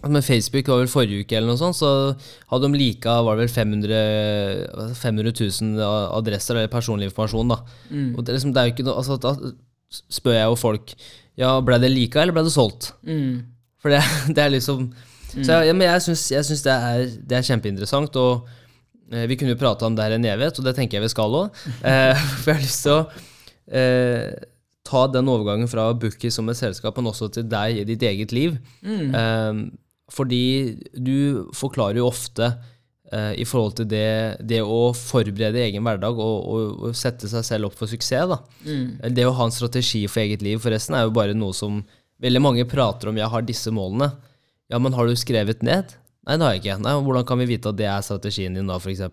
[0.07, 1.89] med Facebook var vel forrige uke eller noe sånt, så
[2.53, 5.81] hadde de lika var det vel 500, 500 000
[6.15, 7.51] adresser eller personlig informasjon.
[7.51, 7.59] da.
[8.15, 9.35] Og det, liksom, det er jo ikke noe, altså Da
[9.89, 10.93] spør jeg jo folk
[11.39, 12.93] ja, ble det lika eller ble det solgt.
[13.07, 13.47] Mm.
[13.83, 14.03] For det,
[14.35, 14.91] det er liksom
[15.33, 18.17] Så jeg, ja, men jeg syns, det, er, det er kjempeinteressant.
[18.19, 18.49] Og
[19.13, 21.15] eh, vi kunne jo prata om det her en evighet, og det tenker jeg vi
[21.15, 21.65] skal òg.
[21.89, 23.03] Eh, for jeg har lyst til å
[23.81, 24.31] eh,
[24.89, 28.35] ta den overgangen fra Bookie som et selskap, men også til deg i ditt eget
[28.35, 28.57] liv.
[28.83, 29.63] Eh,
[30.13, 32.49] fordi du forklarer jo ofte
[33.13, 37.45] eh, i forhold til det, det å forberede egen hverdag og, og, og sette seg
[37.47, 38.29] selv opp for suksess.
[38.33, 38.41] da.
[39.13, 41.83] Det å ha en strategi for eget liv forresten er jo bare noe som
[42.23, 43.21] veldig mange prater om.
[43.21, 44.11] Jeg har disse målene.
[44.69, 45.95] Ja, men har du skrevet ned?
[46.29, 46.81] Nei, det har jeg ikke.
[46.85, 49.05] Nei, Hvordan kan vi vite at det er strategien din da, f.eks.?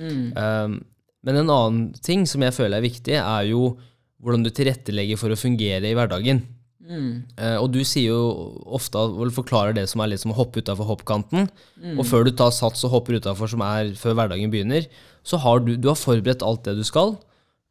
[0.00, 0.78] Um,
[1.22, 3.74] men en annen ting som jeg føler er viktig, er jo
[4.22, 6.40] hvordan du tilrettelegger for å fungere i hverdagen.
[6.82, 8.22] Eh, og du sier jo
[8.66, 11.50] ofte, eller forklarer det som er litt som å hoppe utafor hoppkanten.
[11.94, 14.88] Og før du tar sats og hopper utafor, som er før hverdagen begynner,
[15.22, 17.14] så har du, du har forberedt alt det du skal.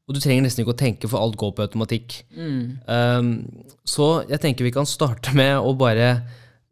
[0.07, 2.21] Og du trenger nesten ikke å tenke, for alt går på automatikk.
[2.87, 3.33] Um,
[3.87, 6.13] så jeg tenker vi kan starte med å bare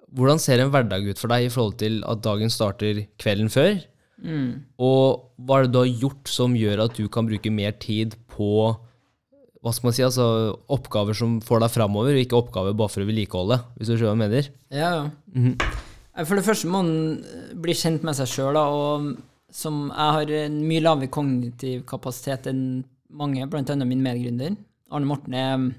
[0.10, 3.76] Hvordan ser en hverdag ut for deg i forhold til at dagen starter kvelden før?
[4.82, 8.16] Og hva er det du har gjort som gjør at du kan bruke mer tid
[8.34, 8.74] på
[9.60, 10.26] hva skal man si, altså
[10.72, 14.14] oppgaver som får deg framover, og ikke oppgaver bare for å vedlikeholde, hvis du skjønner
[14.14, 14.52] hva jeg mener?
[14.72, 15.10] Ja, ja.
[15.36, 15.56] -hmm.
[16.26, 17.24] For det første må man
[17.62, 19.18] bli kjent med seg sjøl, og
[19.52, 24.56] som jeg har en mye lavere kognitiv kapasitet enn mange, blant annet min medgründer.
[24.92, 25.72] Arne Morten er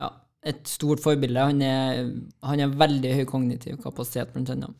[0.00, 0.10] ja,
[0.42, 1.40] et stort forbilde.
[1.40, 2.10] Han er,
[2.42, 4.76] han har veldig høy kognitiv kapasitet, blant annet.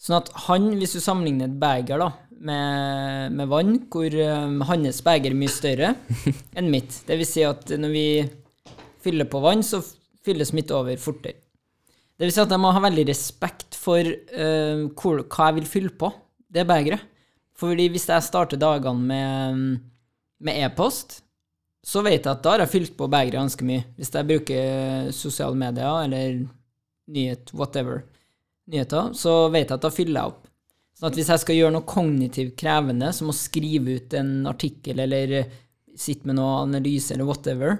[0.00, 2.08] Sånn at han, hvis du sammenligner et beger da,
[2.40, 5.92] med, med vann, hvor um, hans beger er mye større
[6.56, 7.02] enn mitt.
[7.04, 8.06] Det vil si at når vi
[9.04, 9.82] fyller på vann, så
[10.24, 11.36] fylles mitt over fortere.
[12.16, 15.68] Det vil si at jeg må ha veldig respekt for uh, hvor, hva jeg vil
[15.68, 16.10] fylle på
[16.52, 17.04] det begeret.
[17.60, 19.82] Fordi hvis jeg starter dagene med,
[20.40, 21.18] med e-post,
[21.84, 23.84] så vet jeg at da har jeg fylt på begeret ganske mye.
[24.00, 26.40] Hvis jeg bruker sosiale medier eller
[27.10, 28.00] nyhet, whatever,
[28.70, 30.46] nyheter, så vet jeg at da fyller jeg opp.
[30.98, 35.00] Sånn at hvis jeg skal gjøre noe kognitivt krevende, som å skrive ut en artikkel
[35.00, 35.36] eller
[35.96, 37.78] sitte med noe analyse eller whatever,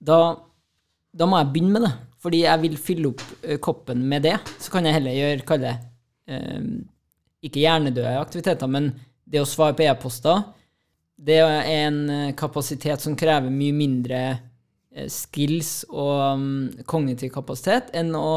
[0.00, 0.20] da,
[1.12, 1.92] da må jeg begynne med det.
[2.20, 3.22] Fordi jeg vil fylle opp
[3.64, 4.34] koppen med det.
[4.60, 6.64] Så kan jeg heller gjøre, kalle det eh,
[7.48, 8.90] ikke hjernedøde aktiviteter, men
[9.30, 10.42] det å svare på e-poster,
[11.20, 18.14] det er en kapasitet som krever mye mindre eh, skills og mm, kognitiv kapasitet enn
[18.16, 18.30] å,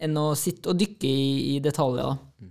[0.00, 2.10] enn å sitte og dykke i, i detaljer.
[2.10, 2.50] Da.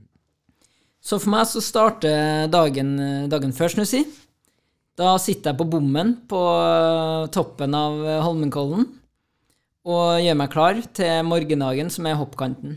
[1.01, 2.93] Så for meg så starter dagen,
[3.31, 4.03] dagen før, skal si.
[4.99, 6.39] Da sitter jeg på bommen på
[7.33, 8.87] toppen av Holmenkollen
[9.89, 12.75] og gjør meg klar til morgendagen, som er hoppkanten.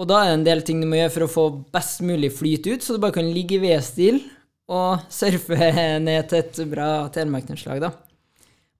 [0.00, 2.30] Og da er det en del ting du må gjøre for å få best mulig
[2.32, 4.22] flyt ut, så du bare kan ligge i V-stil
[4.70, 5.58] og surfe
[6.06, 7.90] ned til et bra telemarknedslag, da.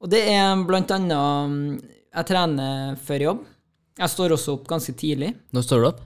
[0.01, 1.65] Og det er blant annet mm,
[2.17, 3.43] Jeg trener før jobb.
[4.01, 5.35] Jeg står også opp ganske tidlig.
[5.53, 6.05] Når står du opp?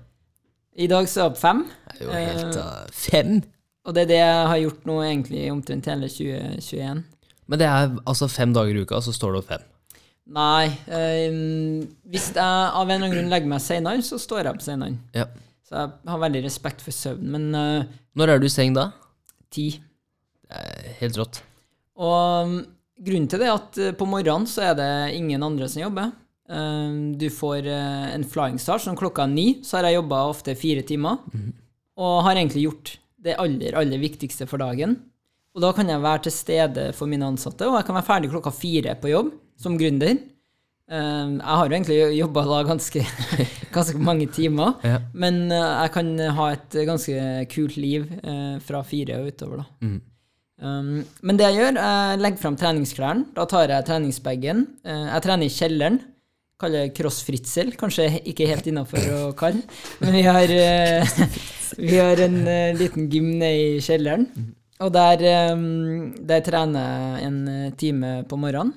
[0.74, 1.60] I dag så er jeg opp fem.
[1.92, 3.36] Det er jo helt uh, Fem?
[3.84, 7.04] Og det er det jeg har gjort nå egentlig omtrent hele 2021.
[7.52, 9.64] Men det er altså fem dager i uka, så står du opp fem.
[10.34, 11.34] Nei eh,
[12.08, 14.96] Hvis jeg av en eller annen grunn legger meg senere, så står jeg opp senere.
[15.12, 15.28] Ja.
[15.68, 17.28] Så jeg har veldig respekt for søvn.
[17.36, 18.88] Men eh, Når er du i seng da?
[19.54, 19.68] ti.
[20.44, 21.40] Det er helt rått.
[22.02, 22.56] Og um,
[23.06, 26.10] grunnen til det er at eh, på morgenen så er det ingen andre som jobber.
[26.50, 30.54] Eh, du får eh, en flying start, så klokka ni så har jeg jobba ofte
[30.58, 31.22] fire timer.
[31.96, 34.98] Og har egentlig gjort det aller, aller viktigste for dagen.
[35.54, 38.30] Og da kan jeg være til stede for mine ansatte, og jeg kan være ferdig
[38.32, 39.28] klokka fire på jobb
[39.62, 40.16] som gründer.
[40.90, 43.04] Eh, jeg har jo egentlig jobba da ganske,
[43.76, 44.98] ganske mange timer, Ja.
[45.14, 47.22] men eh, jeg kan ha et ganske
[47.54, 49.94] kult liv eh, fra fire og utover, da.
[50.64, 53.24] Um, men det jeg gjør, jeg legger fram treningsklærne.
[53.34, 54.60] Da tar jeg treningsbagen.
[54.86, 55.96] Jeg trener i kjelleren.
[56.60, 57.72] Kaller det crossfritzel.
[57.78, 59.64] Kanskje ikke helt innafor å kalle,
[60.02, 61.16] men vi har, eh,
[61.80, 64.28] vi har en eh, liten gym nede i kjelleren.
[64.84, 65.20] Og der,
[65.54, 66.86] um, der trener
[67.18, 68.74] jeg en eh, time på morgenen.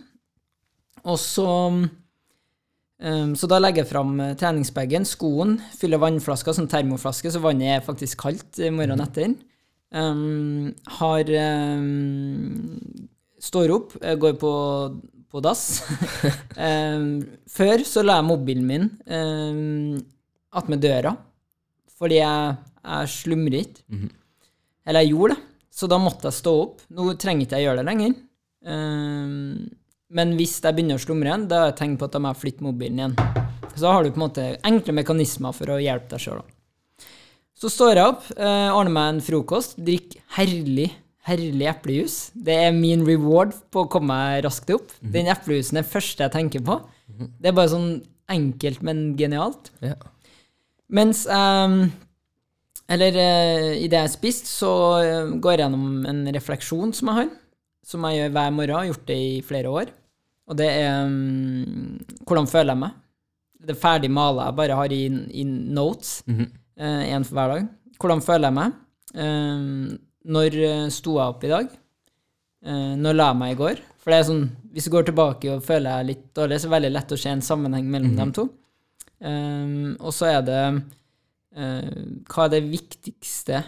[1.08, 1.48] Og så
[3.38, 7.86] Så da legger jeg fram eh, treningsbagen, skoen, fyller vannflaska, som termoflaske, så vannet er
[7.86, 9.36] faktisk kaldt morgenen etter.
[9.94, 12.80] Um, har um,
[13.38, 14.52] Står opp, går på,
[15.32, 15.64] på dass.
[16.58, 17.10] um,
[17.58, 19.98] før så la jeg mobilen min um,
[20.58, 21.14] attmed døra,
[21.98, 23.84] fordi jeg, jeg slumrer ikke.
[24.88, 25.44] Eller jeg gjorde det,
[25.78, 26.86] så da måtte jeg stå opp.
[26.96, 28.16] Nå trenger ikke jeg gjøre det lenger.
[28.68, 29.68] Um,
[30.18, 32.32] men hvis jeg begynner å slumre igjen, da har jeg tegn på at da må
[32.32, 33.18] jeg flytte mobilen igjen.
[33.74, 36.40] Så da har du på en måte enkle mekanismer for å hjelpe deg sjøl.
[37.58, 40.92] Så står jeg opp, uh, ordner meg en frokost, drikker herlig,
[41.28, 42.18] herlig eplejus.
[42.34, 44.92] Det er min reward på å komme meg raskt opp.
[45.02, 46.80] Den eplejusen er det første jeg tenker på.
[47.08, 47.90] Det er bare sånn
[48.32, 49.72] enkelt, men genialt.
[49.84, 49.96] Ja.
[50.94, 51.90] Mens um,
[52.88, 54.72] Eller uh, idet jeg har spist, så
[55.04, 57.34] uh, går jeg gjennom en refleksjon som jeg har.
[57.88, 59.92] Som jeg gjør hver morgen, har gjort det i flere år.
[60.48, 63.04] Og det er um, Hvordan føler jeg meg?
[63.68, 66.22] Det er ferdig mala jeg bare har i, i notes.
[66.28, 67.72] Én for hver dag.
[67.98, 68.76] Hvordan føler jeg meg?
[69.18, 69.98] Eh,
[70.28, 71.72] når eh, sto jeg opp i dag?
[72.68, 73.82] Eh, når la jeg meg i går?
[74.02, 76.70] For det er sånn, Hvis du går tilbake og føler jeg litt dårlig, så er
[76.70, 78.46] det veldig lett å se en sammenheng mellom dem to.
[79.18, 80.62] Um, og så er det
[81.58, 81.88] uh,
[82.30, 83.64] Hva er det viktigste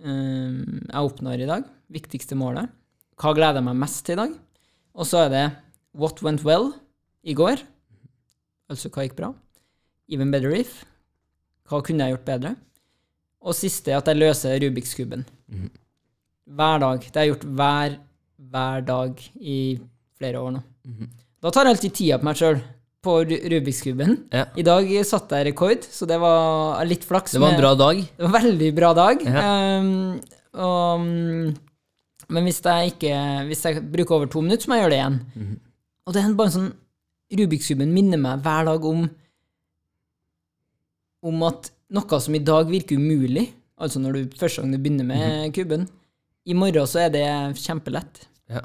[0.00, 1.66] um, jeg oppnår i dag?
[1.92, 2.72] Viktigste målet?
[3.20, 4.32] Hva gleder jeg meg mest til i dag?
[4.96, 5.44] Og så er det
[5.92, 6.70] What went well
[7.20, 7.60] i går?
[8.72, 9.34] Altså hva gikk bra?
[10.08, 10.80] Even better if?
[11.68, 12.56] Hva kunne jeg gjort bedre?
[13.44, 15.28] Og siste er at jeg løser Rubiks kuben.
[16.44, 17.00] Hver dag.
[17.00, 17.94] Det har jeg gjort hver,
[18.52, 19.58] hver dag i
[20.18, 20.62] flere år nå.
[21.44, 22.58] Da tar jeg alltid tida på meg sjøl
[23.04, 24.12] på Rubikskuben Rubiks kuben.
[24.32, 24.44] Ja.
[24.56, 27.34] I dag satte jeg rekord, så det var litt flaks.
[27.36, 28.00] Det var en bra dag.
[28.00, 29.24] det var en veldig bra dag.
[29.28, 29.42] Ja.
[29.80, 30.20] Um,
[30.56, 31.56] mm,
[32.32, 33.16] men hvis jeg ikke
[33.50, 35.18] Hvis jeg bruker over to minutter, så må jeg gjøre det igjen.
[35.34, 35.58] Mhm.
[36.06, 36.72] Og det er bare en sånn
[37.34, 39.04] Rubiks-kuben minner meg hver dag om
[41.24, 43.46] om at noe som i dag virker umulig,
[43.80, 45.52] altså når du første gang du begynner med Mhm.
[45.56, 45.86] kuben,
[46.44, 47.26] i morgen så er det
[47.60, 48.26] kjempelett.
[48.52, 48.62] Ja.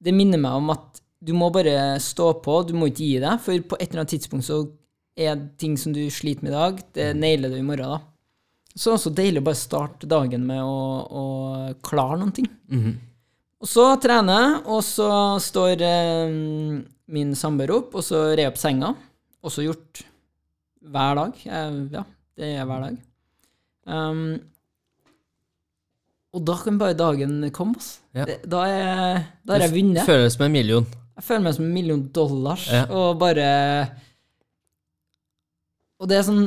[0.00, 3.42] Det minner meg om at du må bare stå på, du må ikke gi deg,
[3.44, 4.62] for på et eller annet tidspunkt så
[5.20, 8.00] er det ting som du sliter med i dag, det nailer du i morgen, da.
[8.70, 10.80] Så det er også deilig å bare starte dagen med å,
[11.20, 11.24] å
[11.84, 12.50] klare noen ting.
[12.72, 12.98] Mhm.
[13.60, 15.08] Og så trener jeg, og så
[15.44, 16.30] står eh,
[17.12, 18.94] min samboer opp, og så rer jeg opp senga.
[19.44, 20.00] Også gjort
[20.80, 21.42] hver dag.
[21.44, 22.04] Jeg, ja,
[22.40, 22.96] det jeg hver dag.
[23.84, 24.22] Um,
[26.30, 27.98] og da kan bare dagen komme, Altså.
[28.14, 28.24] Ja.
[28.46, 30.04] Da, er, da har jeg vunnet.
[30.06, 30.86] Føles som en million.
[31.18, 32.84] Jeg føler meg som en million dollars, Ja.
[32.90, 33.48] og bare
[36.00, 36.46] Og det er sånn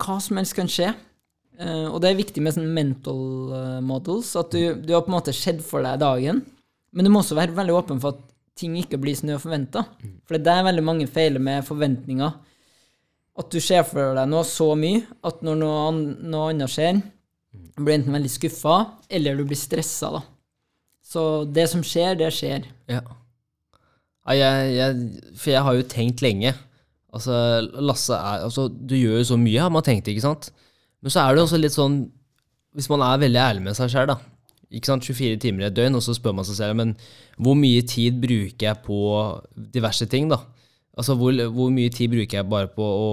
[0.00, 0.94] Hva som helst kan skje.
[1.56, 3.20] Uh, og det er viktig med sånn mental
[3.56, 6.42] eh, models, at du, du har på en måte sett for deg dagen,
[6.92, 8.26] men du må også være veldig åpen for at
[8.60, 9.86] ting ikke blir som du har forventa.
[10.28, 12.34] For det er veldig mange feiler med forventninger.
[13.40, 17.00] At du ser for deg noe så mye at når noe, an noe annet skjer,
[17.76, 18.76] du blir enten veldig skuffa,
[19.12, 20.22] eller du blir stressa, da.
[21.06, 21.22] Så
[21.54, 22.64] det som skjer, det skjer.
[22.90, 23.02] Ja.
[24.32, 26.54] jeg, jeg, for jeg har jo tenkt lenge.
[27.16, 27.34] Altså,
[27.80, 30.50] Lasse er Altså, du gjør jo så mye, har man tenkt, ikke sant?
[31.04, 32.00] Men så er det også litt sånn
[32.76, 34.18] Hvis man er veldig ærlig med seg sjøl, da.
[34.74, 36.96] Ikke sant, 24 timer i et døgn, og så spør man seg selv men
[37.38, 38.98] hvor mye tid bruker jeg på
[39.76, 40.40] diverse ting, da?
[40.96, 43.08] Altså, hvor, hvor mye tid bruker jeg bare på å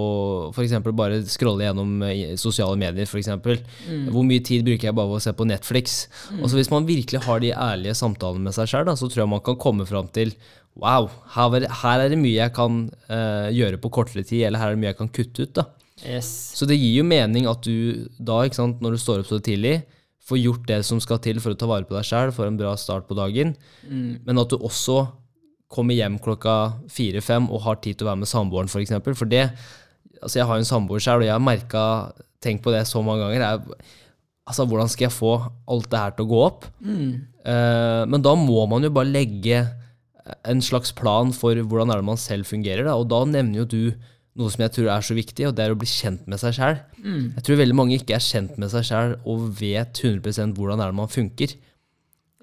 [0.56, 3.58] for bare scrolle gjennom eh, sosiale medier, for eksempel?
[4.08, 5.96] Hvor mye tid bruker jeg bare på å se på Netflix?
[6.40, 9.32] Og så hvis man virkelig har de ærlige samtalene med seg sjøl, så tror jeg
[9.34, 10.32] man kan komme fram til
[10.80, 11.06] Wow,
[11.36, 14.72] her, var- her er det mye jeg kan uh, gjøre på kortere tid, eller her
[14.72, 15.52] er det mye jeg kan kutte ut.
[15.60, 15.66] da.
[16.02, 16.30] Yes.
[16.58, 19.84] Så det gir jo mening at du da, sant, når du står opp så tidlig,
[20.26, 22.58] får gjort det som skal til for å ta vare på deg sjøl, får en
[22.58, 23.52] bra start på dagen,
[23.86, 25.04] men at du også
[25.72, 26.56] kommer hjem klokka
[26.92, 28.76] fire-fem og har tid til å være med samboeren, f.eks.
[28.76, 29.18] For, eksempel.
[29.18, 29.48] for det
[30.24, 31.84] Altså, jeg har jo en samboer sjøl, og jeg har merka
[32.44, 33.40] Tenkt på det så mange ganger.
[33.40, 33.84] Jeg,
[34.44, 35.30] altså, hvordan skal jeg få
[35.72, 36.66] alt det her til å gå opp?
[36.84, 39.62] Eh, men da må man jo bare legge
[40.48, 42.84] en slags plan for hvordan er det man selv fungerer.
[42.84, 42.98] Da.
[43.00, 43.80] Og da nevner jo du
[44.34, 46.56] noe som jeg tror er så viktig, og det er å bli kjent med seg
[46.56, 46.80] sjæl.
[47.38, 50.90] Jeg tror veldig mange ikke er kjent med seg sjæl og vet 100% hvordan er
[50.90, 51.54] det man funker.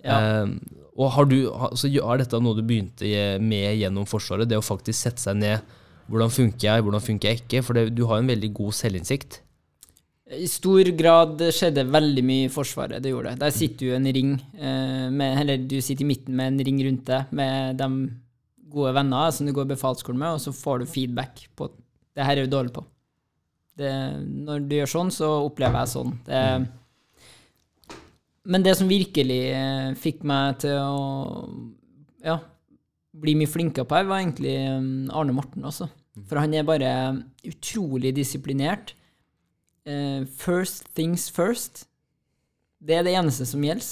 [0.05, 0.17] Ja.
[0.17, 0.53] Eh,
[1.02, 3.08] og har du, altså, er dette noe du begynte
[3.41, 4.49] med gjennom Forsvaret?
[4.49, 5.78] Det å faktisk sette seg ned.
[6.12, 7.64] Hvordan funker jeg, hvordan funker jeg ikke?
[7.66, 9.41] For det, du har en veldig god selvinnsikt.
[10.32, 13.02] I stor grad skjedde veldig mye i Forsvaret.
[13.04, 13.41] det gjorde det.
[13.41, 16.66] Der sitter du i en ring, eh, med, eller du sitter i midten med en
[16.68, 17.89] ring rundt deg med de
[18.72, 21.68] gode venner som du går befalsskolen med, og så får du feedback på
[22.16, 22.84] det her er du dårlig på.
[23.80, 23.91] Det,
[24.45, 26.16] når du gjør sånn, så opplever jeg sånn.
[26.28, 26.41] Det,
[28.44, 31.02] men det som virkelig eh, fikk meg til å
[32.26, 32.39] ja,
[33.22, 34.80] bli mye flinkere på her, var egentlig eh,
[35.14, 35.89] Arne Morten også.
[36.28, 36.92] For han er bare
[37.48, 38.96] utrolig disiplinert.
[39.86, 41.86] Eh, first things first.
[42.82, 43.92] Det er det eneste som gjelder.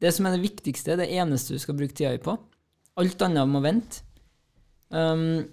[0.00, 2.36] Det som er det viktigste, det eneste du skal bruke tida di på.
[3.00, 4.02] Alt annet må vente.
[4.90, 5.44] Um,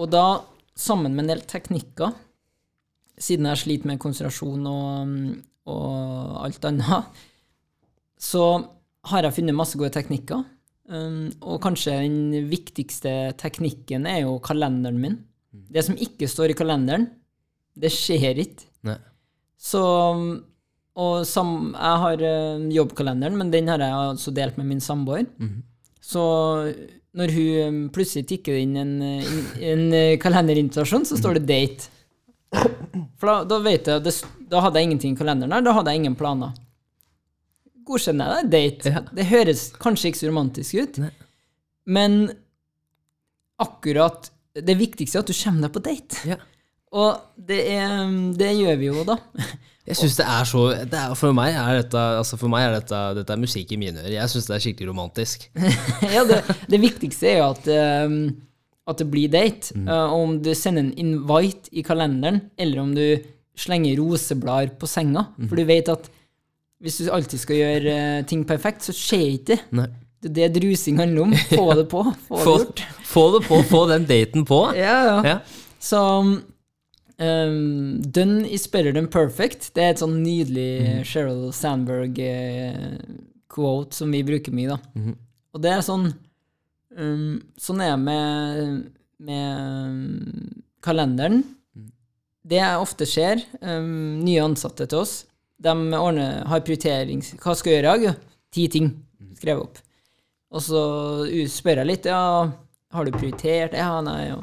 [0.00, 0.42] og da,
[0.76, 2.12] sammen med en del teknikker,
[3.20, 5.12] siden jeg sliter med konsentrasjon og,
[5.70, 7.22] og alt annet,
[8.22, 8.44] så
[9.10, 10.44] har jeg funnet masse gode teknikker.
[10.92, 15.18] Um, og kanskje den viktigste teknikken er jo kalenderen min.
[15.72, 17.06] Det som ikke står i kalenderen,
[17.78, 18.66] det skjer ikke.
[18.88, 18.98] Nei.
[19.60, 19.82] Så
[20.92, 25.24] Og sam, jeg har eh, jobbkalenderen, men den har jeg altså delt med min samboer.
[26.04, 26.20] Så
[27.16, 29.30] når hun plutselig tikker inn en, eh,
[29.70, 31.88] en eh, kalenderinvitasjon, så står det 'date'.
[33.16, 34.12] For da, da vet jeg det,
[34.50, 36.52] Da hadde jeg ingenting i kalenderen her, da hadde jeg ingen planer.
[37.88, 38.52] Godkjenner jeg deg.
[38.52, 38.94] Date.
[38.94, 39.02] Ja.
[39.18, 41.12] Det høres kanskje ikke så romantisk ut, Nei.
[41.86, 42.22] men
[43.62, 46.22] akkurat Det viktigste er at du kommer deg på date.
[46.28, 46.36] Ja.
[46.92, 48.02] Og det, er,
[48.36, 49.16] det gjør vi jo, da.
[49.88, 52.76] Jeg synes det er så det er, For meg er dette altså for meg er
[52.76, 54.14] dette, dette er musikk i mine ører.
[54.14, 55.48] Jeg syns det er skikkelig romantisk.
[56.14, 57.70] ja, det, det viktigste er jo at,
[58.06, 58.18] um,
[58.92, 59.74] at det blir date.
[59.88, 63.06] Uh, om du sender en invite i kalenderen, eller om du
[63.58, 65.26] slenger roseblader på senga.
[65.48, 66.12] For du vet at
[66.82, 69.60] hvis du alltid skal gjøre uh, ting perfekt, så skjer ikke det.
[69.78, 69.88] Nei.
[70.22, 71.32] Det er det drusing handler om.
[71.58, 72.78] Få det på, få det Få, gjort.
[73.10, 74.60] få det på, få den daten på.
[74.78, 75.16] Ja, ja.
[75.26, 75.36] Ja.
[75.82, 76.36] Så um,
[78.06, 79.72] Done is better than perfect.
[79.74, 84.78] Det er et sånn nydelig Sheryl Sandberg-quote som vi bruker mye, da.
[85.52, 86.06] Og det er sånn
[86.96, 88.22] um, Sånn er jeg med,
[89.26, 91.42] med um, kalenderen.
[92.42, 95.12] Det ofte skjer, um, nye ansatte til oss,
[95.62, 98.20] de ordner, har prioritering Hva skal jeg gjøre i dag?
[98.52, 98.90] Ti ting
[99.38, 99.80] skrevet opp.
[100.52, 100.82] Og så
[101.48, 102.22] spør jeg litt, ja,
[102.92, 103.76] har du prioritert?
[103.78, 104.40] Ja, nei, ja.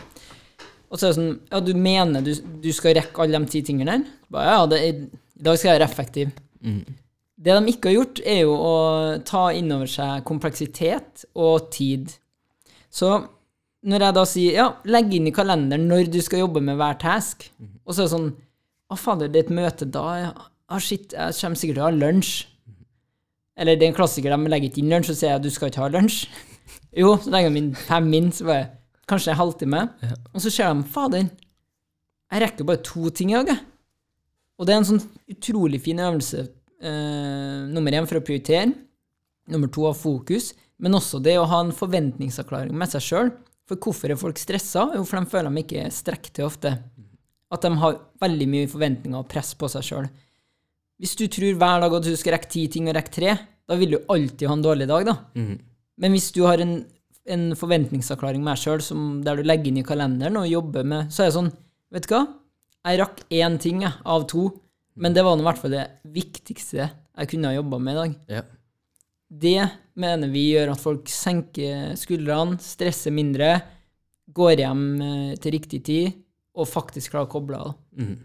[0.89, 3.61] Og så er det sånn, ja, du mener du, du skal rekke alle de ti
[3.67, 4.07] tingene der?
[4.33, 4.93] Bare, ja, det i
[5.45, 6.31] dag skal jeg være effektiv.
[7.39, 8.73] Det de ikke har gjort, er jo å
[9.27, 12.09] ta inn over seg kompleksitet og tid.
[12.91, 13.13] Så
[13.87, 16.97] når jeg da sier, ja, legg inn i kalenderen når du skal jobbe med hver
[16.99, 17.45] task,
[17.85, 18.31] og så er det sånn,
[18.89, 20.33] å fader, det er et møte da, ja,
[20.69, 22.33] ah, shit, jeg kommer sikkert til å ha lunsj.
[23.59, 25.71] Eller det er en klassiker, de legger ikke inn lunsj, og sier at du skal
[25.71, 26.23] ikke ha lunsj.
[26.97, 28.63] Jo, så legger de inn fem min, så bare,
[29.09, 29.81] kanskje en halvtime.
[30.33, 31.27] Og så ser de, fader,
[32.29, 33.65] jeg rekker bare to ting i dag, jeg.
[34.59, 36.47] Og det er en sånn utrolig fin øvelse.
[36.79, 38.73] Eh, nummer én for å prioritere.
[39.49, 40.51] Nummer to ha fokus.
[40.79, 43.31] Men også det å ha en forventningsavklaring med seg sjøl.
[43.69, 44.89] For hvorfor er folk stressa?
[44.95, 46.73] Jo, for de føler de ikke strekker til ofte.
[47.49, 50.09] At de har veldig mye forventninger og press på seg sjøl.
[50.99, 53.35] Hvis du tror hver dag at du skal rekke ti ting og rekke tre,
[53.69, 55.15] da vil du alltid ha en dårlig dag, da.
[55.99, 56.81] Men hvis du har en,
[57.29, 58.83] en forventningsavklaring med deg sjøl
[59.23, 61.51] der du legger inn i kalenderen og jobber med, så er det sånn,
[61.93, 62.23] vet du hva?
[62.89, 64.49] Jeg rakk én ting jeg, av to,
[64.99, 68.15] men det var i hvert fall det viktigste jeg kunne ha jobba med i dag.
[68.39, 68.45] Ja.
[69.29, 69.59] Det
[69.99, 73.59] mener vi gjør at folk senker skuldrene, stresser mindre,
[74.29, 76.15] går hjem eh, til riktig tid
[76.59, 77.75] og faktisk klarer å koble av.
[77.99, 78.15] Mm.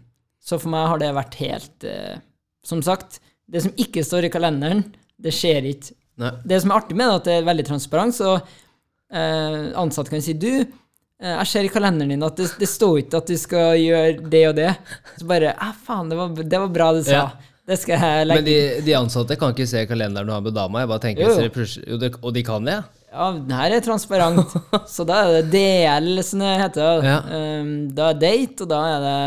[0.41, 2.17] Så for meg har det vært helt eh,
[2.65, 4.83] Som sagt, det som ikke står i kalenderen,
[5.21, 5.93] det skjer ikke.
[6.21, 6.31] Nei.
[6.47, 10.13] Det som er artig med det, er at det er veldig transparent, så eh, ansatte
[10.13, 13.33] kan si du, eh, jeg ser i kalenderen din at det, det står ikke at
[13.33, 14.71] du skal gjøre det og det.
[15.19, 17.19] Så bare eh, faen, det var, det var bra du sa.
[17.19, 17.51] Ja.
[17.65, 20.53] Det skal jeg legge Men de, de ansatte kan ikke se kalenderen du har med
[20.53, 20.83] dama.
[20.83, 21.97] Jeg bare tenker, Jo, jo.
[21.97, 22.75] det, Og de kan det?
[23.15, 24.53] Ja, den her er transparent.
[24.95, 27.05] så da er det DL, som det heter.
[27.07, 27.19] Ja.
[27.63, 29.19] Um, da er date, og da er det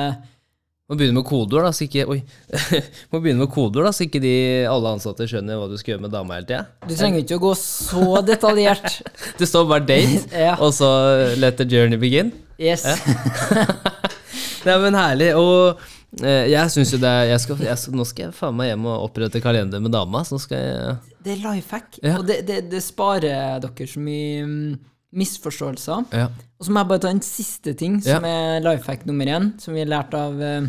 [0.89, 2.23] Må begynne med kodeord, da, så ikke Oi.
[3.13, 4.31] Må begynne med kodeord, da, så ikke de,
[4.71, 6.63] alle ansatte skjønner hva du skal gjøre med dama hele tida.
[6.89, 8.97] Du trenger ikke å gå så detaljert.
[9.41, 10.55] Det står bare 'date', Ja.
[10.65, 10.89] og så
[11.37, 12.33] 'let the journey begin'.
[12.59, 12.87] Yes.
[14.65, 15.29] Nei, men herlig.
[15.39, 15.79] Og
[16.25, 18.89] eh, jeg syns jo det er jeg skal, jeg Nå skal jeg faen meg hjem
[18.89, 20.25] og opprette kalender med dama.
[20.27, 22.17] Så skal jeg Det er life hack, Ja.
[22.19, 24.79] og det, det, det sparer dere så mye mm,
[25.17, 26.05] misforståelser.
[26.13, 26.29] Ja.
[26.59, 29.53] Og så må jeg bare ta en siste ting, som er life hack nummer én,
[29.63, 30.69] som vi har lært av uh,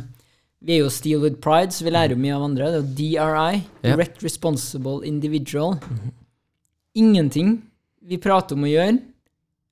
[0.59, 2.71] Vi er jo Steel with Pride, så vi lærer jo mye av andre.
[2.73, 3.93] Det er DRI, Ja.
[3.93, 5.77] Direct Responsible Individual.
[6.95, 7.61] Ingenting
[8.09, 8.97] vi prater om å gjøre,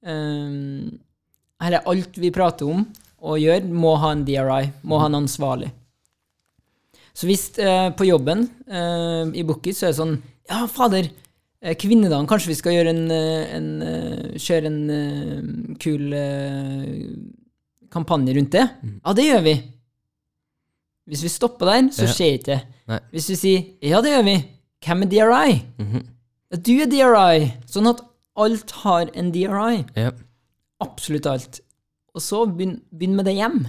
[0.06, 0.94] um,
[1.64, 2.86] eller alt vi prater om
[3.18, 5.72] å gjøre, må ha en DRI, må ha en ansvarlig.
[7.18, 11.10] Så hvis uh, på jobben uh, i Bookies så er det sånn Ja, fader,
[11.82, 15.48] kvinnedagen, kanskje vi skal en, eh, en eh, Kjøre en eh,
[15.82, 17.08] kul eh,
[17.94, 18.66] kampanje rundt det?
[19.02, 19.56] Ja, det gjør vi.
[21.08, 23.00] Hvis vi stopper der, så skjer ikke det.
[23.16, 24.36] Hvis vi sier ja, det gjør vi,
[24.86, 25.56] hvem er DRI?
[26.52, 27.48] Ja, Du er DRI.
[27.72, 28.04] Sånn at
[28.38, 29.82] alt har en DRI.
[29.98, 30.12] Ja.
[30.84, 31.62] Absolutt alt.
[32.14, 33.64] Og så begynn, begynn med det hjem.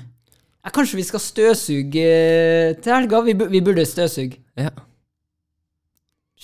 [0.64, 3.22] Ja, kanskje vi skal støvsuge eh, til helga?
[3.24, 4.42] Vi, vi burde støvsuge.
[4.60, 4.74] ja.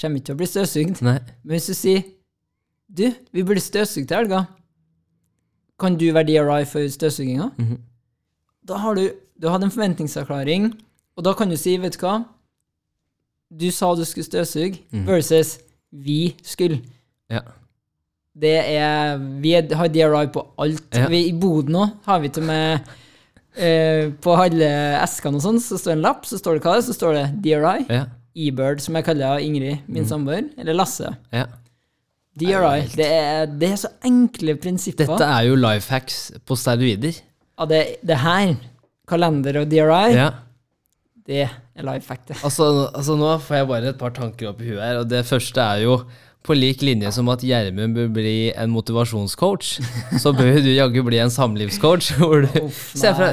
[0.01, 1.03] Kommer ikke til å bli støvsugd.
[1.07, 1.19] Nei.
[1.45, 2.05] Men hvis du sier
[2.95, 4.45] Du, vi burde støvsuge til helga.
[5.81, 7.51] Kan du være DRI for støvsuginga?
[7.59, 7.79] Mhm.
[8.69, 9.09] Da har du,
[9.41, 10.69] du hadde en forventningsavklaring,
[11.17, 12.25] og da kan du si, vet du hva
[13.55, 15.07] Du sa du skulle støvsuge, Mhm.
[15.07, 15.59] versus
[15.93, 16.81] vi skulle.
[17.31, 17.41] Ja.
[18.37, 20.89] Det er Vi er, har DRI på alt.
[20.95, 21.09] Ja.
[21.09, 22.81] Vi, I boden òg har vi til med
[23.57, 24.71] eh, På alle
[25.03, 26.95] eskene og sånn, så står det en lapp, så står det hva det er, så
[26.99, 27.87] står det DRI.
[27.95, 28.05] Ja.
[28.35, 30.09] E-Bird, som jeg kaller Ingrid, min mm.
[30.11, 31.14] samboer, eller Lasse.
[31.35, 31.47] ja.
[32.35, 32.89] DRI.
[32.99, 35.07] Det er, det er så enkle prinsipper.
[35.07, 37.20] Dette er jo life hacks på steroider.
[37.55, 38.57] Ja, det, det her,
[39.07, 40.30] kalender og DRI, Ja.
[41.28, 42.41] det er life hack, det.
[42.43, 44.99] Altså, altså Nå får jeg bare et par tanker opp i huet her.
[45.05, 46.01] Og det første er jo
[46.45, 49.69] på lik linje som at Gjermund bør bli en motivasjonscoach,
[50.21, 52.11] så bør du jaggu bli en samlivscoach.
[52.21, 53.31] Hvor du Uff, Se fra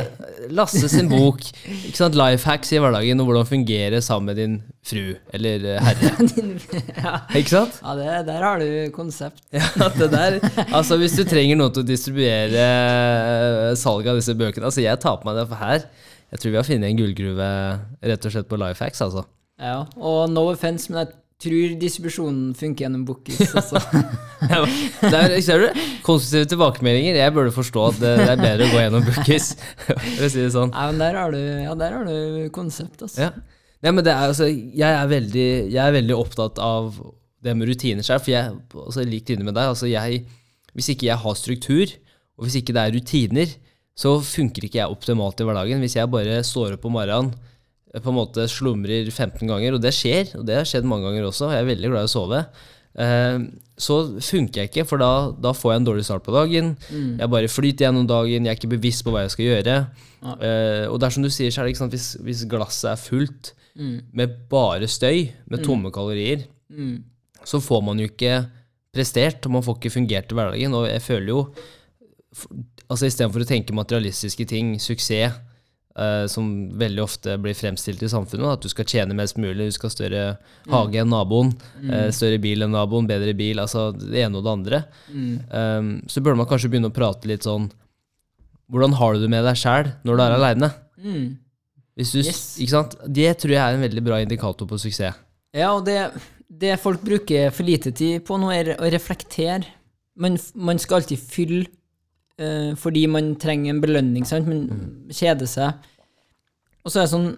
[0.51, 1.43] Lasse sin bok.
[1.67, 4.55] ikke sant, Life hacks i hverdagen og hvordan fungere sammen med din
[4.87, 5.03] fru
[5.35, 6.13] eller eh, herre.
[7.03, 7.77] ja, Ikke sant?
[7.83, 9.43] ja det, der har du konsept.
[9.53, 9.67] Ja,
[9.99, 10.39] det der,
[10.73, 14.99] altså Hvis du trenger noe til å distribuere eh, salget av disse bøkene Altså Jeg
[15.03, 15.83] tar på meg det, for her
[16.33, 17.49] Jeg tror vi har funnet en gullgruve
[18.11, 19.03] rett og slett på life hacks.
[19.05, 19.27] altså
[19.61, 23.55] Ja, og no offense, men jeg tror distribusjonen funker gjennom Bookies.
[23.55, 23.81] også.
[24.41, 25.81] Ja, det er, ser du?
[26.01, 27.19] Konstruktive tilbakemeldinger.
[27.19, 29.51] Jeg burde forstå at det, det er bedre å gå gjennom bookies.
[29.85, 30.73] For å si det sånn.
[30.73, 33.27] Ja, men der har du, ja, der har du konsept, altså.
[33.27, 33.59] Ja.
[33.85, 36.97] ja men det er, altså, jeg, er veldig, jeg er veldig opptatt av
[37.45, 39.75] det med rutiner selv, for jeg altså, lik linje med deg.
[39.75, 40.23] Altså, jeg,
[40.73, 41.95] hvis ikke jeg har struktur,
[42.41, 43.55] og hvis ikke det er rutiner,
[44.01, 45.85] så funker ikke jeg optimalt i hverdagen.
[45.85, 47.35] Hvis jeg bare står opp om morgenen,
[47.91, 51.25] på en måte slumrer 15 ganger, og det skjer, og det har skjedd mange ganger
[51.27, 52.39] også, og jeg er veldig glad i å sove,
[53.03, 53.39] eh,
[53.81, 56.75] så funker jeg ikke, for da, da får jeg en dårlig start på dagen.
[57.19, 59.75] Jeg bare flyter gjennom dagen, jeg er ikke bevisst på hva jeg skal gjøre.
[60.21, 60.35] Ja.
[60.37, 62.91] Eh, og det er som du sier, så er det ikke sant, hvis, hvis glasset
[62.93, 64.01] er fullt Mm.
[64.13, 67.03] med bare støy, med tomme kalorier, Mm.
[67.47, 68.45] så får man jo ikke
[68.93, 70.73] prestert, og man får ikke fungert i hverdagen.
[70.75, 71.53] Og jeg føler jo
[72.91, 75.37] altså Istedenfor å tenke materialistiske ting, suksess,
[76.01, 76.47] eh, som
[76.81, 79.95] veldig ofte blir fremstilt i samfunnet, at du skal tjene mest mulig, du skal ha
[79.95, 80.23] større
[80.71, 81.53] hage enn naboen,
[81.85, 85.31] eh, større bil enn naboen, bedre bil, altså det ene og det andre, Mm.
[85.51, 87.65] Um, så burde man kanskje begynne å prate litt sånn
[88.71, 90.69] Hvordan har du det med deg sjæl når du er aleine?
[90.95, 91.25] Mm.
[91.99, 92.55] Yes.
[93.03, 95.17] Det tror jeg er en veldig bra indikator på suksess.
[95.51, 95.97] Ja, og det,
[96.47, 99.67] det folk bruker for lite tid på nå, er å reflektere.
[100.15, 101.65] Man, man skal alltid fylle
[102.39, 104.47] eh, fordi man trenger en belønning, sant?
[104.47, 105.90] Man kjeder seg.
[106.81, 107.31] Og så er det sånn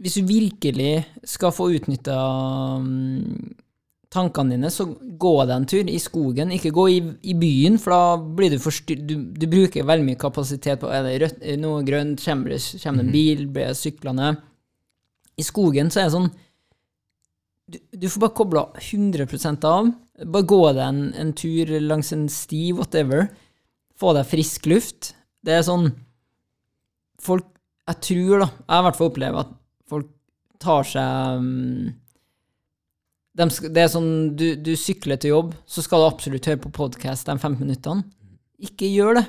[0.00, 0.92] Hvis du virkelig
[1.28, 2.16] skal få utnytta
[2.80, 3.50] um,
[4.10, 4.86] tankene dine, så
[5.20, 6.54] gå deg en tur i skogen.
[6.54, 7.00] Ikke gå i,
[7.30, 9.04] i byen, for da blir du forstyrret.
[9.06, 13.02] du, du bruker veldig mye kapasitet på Er det rødt, noe grønt, kommer det kommer
[13.02, 14.32] det en bil, blir jeg syklende?
[15.38, 16.32] I skogen så er det sånn
[17.70, 19.92] du, du får bare kobla 100% av.
[20.26, 23.28] Bare gå deg en, en tur langs en sti, whatever.
[24.00, 25.14] Få deg frisk luft.
[25.44, 25.92] Det er sånn
[27.20, 27.44] Folk
[27.90, 29.56] Jeg tror, da Jeg har i hvert fall opplevd at
[29.90, 30.12] folk
[30.62, 31.90] tar seg um,
[33.40, 36.72] dem Det er sånn du, du sykler til jobb, så skal du absolutt høre på
[36.76, 38.06] podkast de 15 minuttene.
[38.60, 39.26] Ikke gjør det.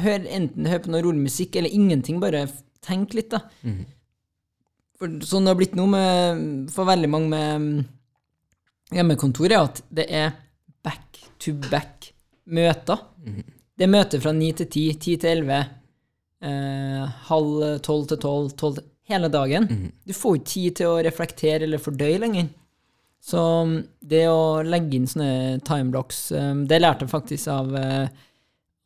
[0.00, 2.20] Hør enten hør på noe rolig musikk eller ingenting.
[2.22, 2.46] Bare
[2.86, 3.42] tenk litt, da.
[5.00, 10.06] For sånn det har blitt nå med, for veldig mange med hjemmekontor, er at det
[10.08, 10.32] er
[10.86, 12.12] back to back
[12.46, 13.02] møter.
[13.76, 15.60] Det er møter fra 9 til 10, 10 til 11,
[16.44, 18.80] eh, halv 12 til tolv, tolv
[19.10, 19.68] hele dagen.
[20.06, 22.50] Du får ikke tid til å reflektere eller fordøye lenger.
[23.20, 28.06] Så um, det å legge inn sånne timeblocks, um, det lærte jeg faktisk av, eh,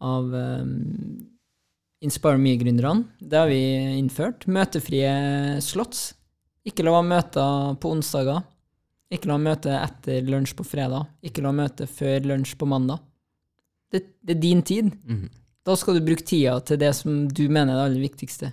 [0.02, 0.72] av um,
[2.04, 3.06] Inspire Me-gründerne.
[3.20, 3.62] Det har vi
[3.96, 4.48] innført.
[4.50, 5.14] Møtefrie
[5.64, 6.10] slots.
[6.66, 8.42] Ikke la møter på onsdager.
[9.14, 11.06] Ikke la møte etter lunsj på fredag.
[11.24, 13.00] Ikke la møte før lunsj på mandag.
[13.94, 14.92] Det, det er din tid.
[15.06, 15.30] Mhm.
[15.64, 18.50] Da skal du bruke tida til det som du mener er det aller viktigste.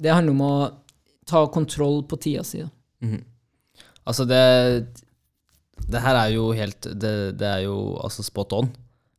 [0.00, 0.54] Det handler om å
[1.28, 2.62] ta kontroll på tida si.
[3.04, 3.20] Mm.
[4.04, 4.42] Altså, det
[5.90, 8.70] Det her er jo helt Det, det er jo altså spot on.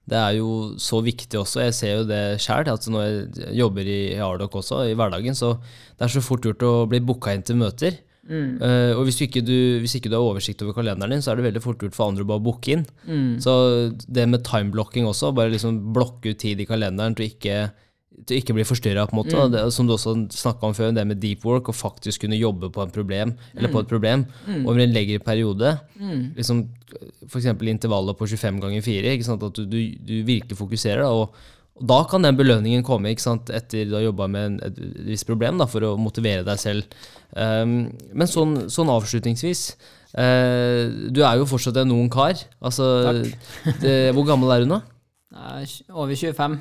[0.07, 1.61] det er jo så viktig også.
[1.65, 5.55] Jeg ser jo det sjøl, at når jeg jobber i Ardoc også, i hverdagen, så
[5.97, 7.97] det er så fort gjort å bli booka inn til møter.
[8.65, 11.39] Eh, og hvis ikke, du, hvis ikke du har oversikt over kalenderen din, så er
[11.39, 12.85] det veldig fort gjort for andre å bare booke inn.
[13.43, 13.55] Så
[14.07, 17.65] det med timeblocking også, bare liksom blokke ut tid i kalenderen til ikke
[18.23, 19.39] til ikke bli forstyrra, på en måte.
[19.51, 22.69] Det, som du også snakka om før, det med deep work, og faktisk kunne jobbe
[22.71, 24.23] på, problem, eller på et problem
[24.63, 25.73] over en lengre periode.
[26.37, 26.61] Liksom,
[27.27, 27.49] F.eks.
[27.51, 29.17] intervallet på 25 ganger 4.
[29.17, 29.43] Ikke sant?
[29.43, 31.03] At du, du, du virkelig fokuserer.
[31.03, 31.35] Da, og,
[31.75, 33.49] og da kan den belønningen komme ikke sant?
[33.51, 34.77] etter du har jobba med en, et
[35.09, 36.95] visst problem, da, for å motivere deg selv.
[37.35, 39.63] Um, men sånn, sånn avslutningsvis
[40.15, 42.39] uh, Du er jo fortsatt en ung kar.
[42.63, 42.87] Altså,
[43.83, 44.79] det, hvor gammel er du nå?
[45.35, 46.55] Er over 25.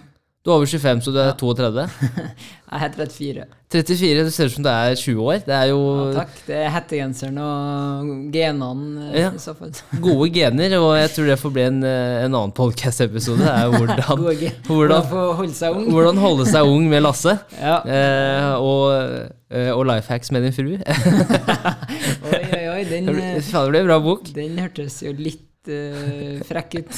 [0.44, 1.82] Du er over 25, så du er 32?
[2.74, 3.44] Jeg er 34.
[3.72, 5.38] 34, Du ser ut som du er 20 år.
[5.46, 6.34] Det er jo Ja, takk.
[6.44, 9.30] Det er hettegenseren og genene eh, Ja.
[9.32, 9.72] i så fall.
[10.04, 13.40] gode gener, og jeg tror det får bli en, eh, en annen podcast-episode.
[13.40, 14.20] Det er hvordan,
[14.68, 15.08] hvordan,
[15.40, 15.88] holde seg ung.
[15.96, 17.38] hvordan holde seg ung med Lasse.
[17.56, 17.78] Ja.
[17.80, 20.74] Eh, og, eh, og life hacks med din fru.
[20.76, 22.84] Oi, oi, oi.
[22.92, 24.28] Den, det ble en bra bok.
[24.36, 25.40] den hørtes jo litt
[25.72, 26.92] eh, frekk ut.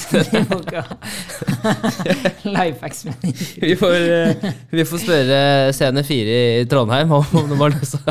[2.57, 3.27] Lifehacks med.
[3.61, 5.41] Vi får, eh, vi får spørre
[5.75, 8.03] Scene 4 i Trondheim om de har lyst til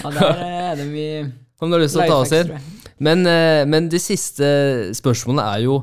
[0.00, 1.30] Ja, der er det mye
[1.60, 2.52] om de har lyst til å ta oss inn.
[3.00, 4.46] Men, uh, men de siste
[4.96, 5.80] spørsmålene er jo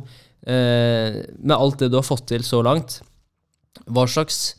[0.47, 2.99] eh, Med alt det du har fått til så langt,
[3.85, 4.56] hva slags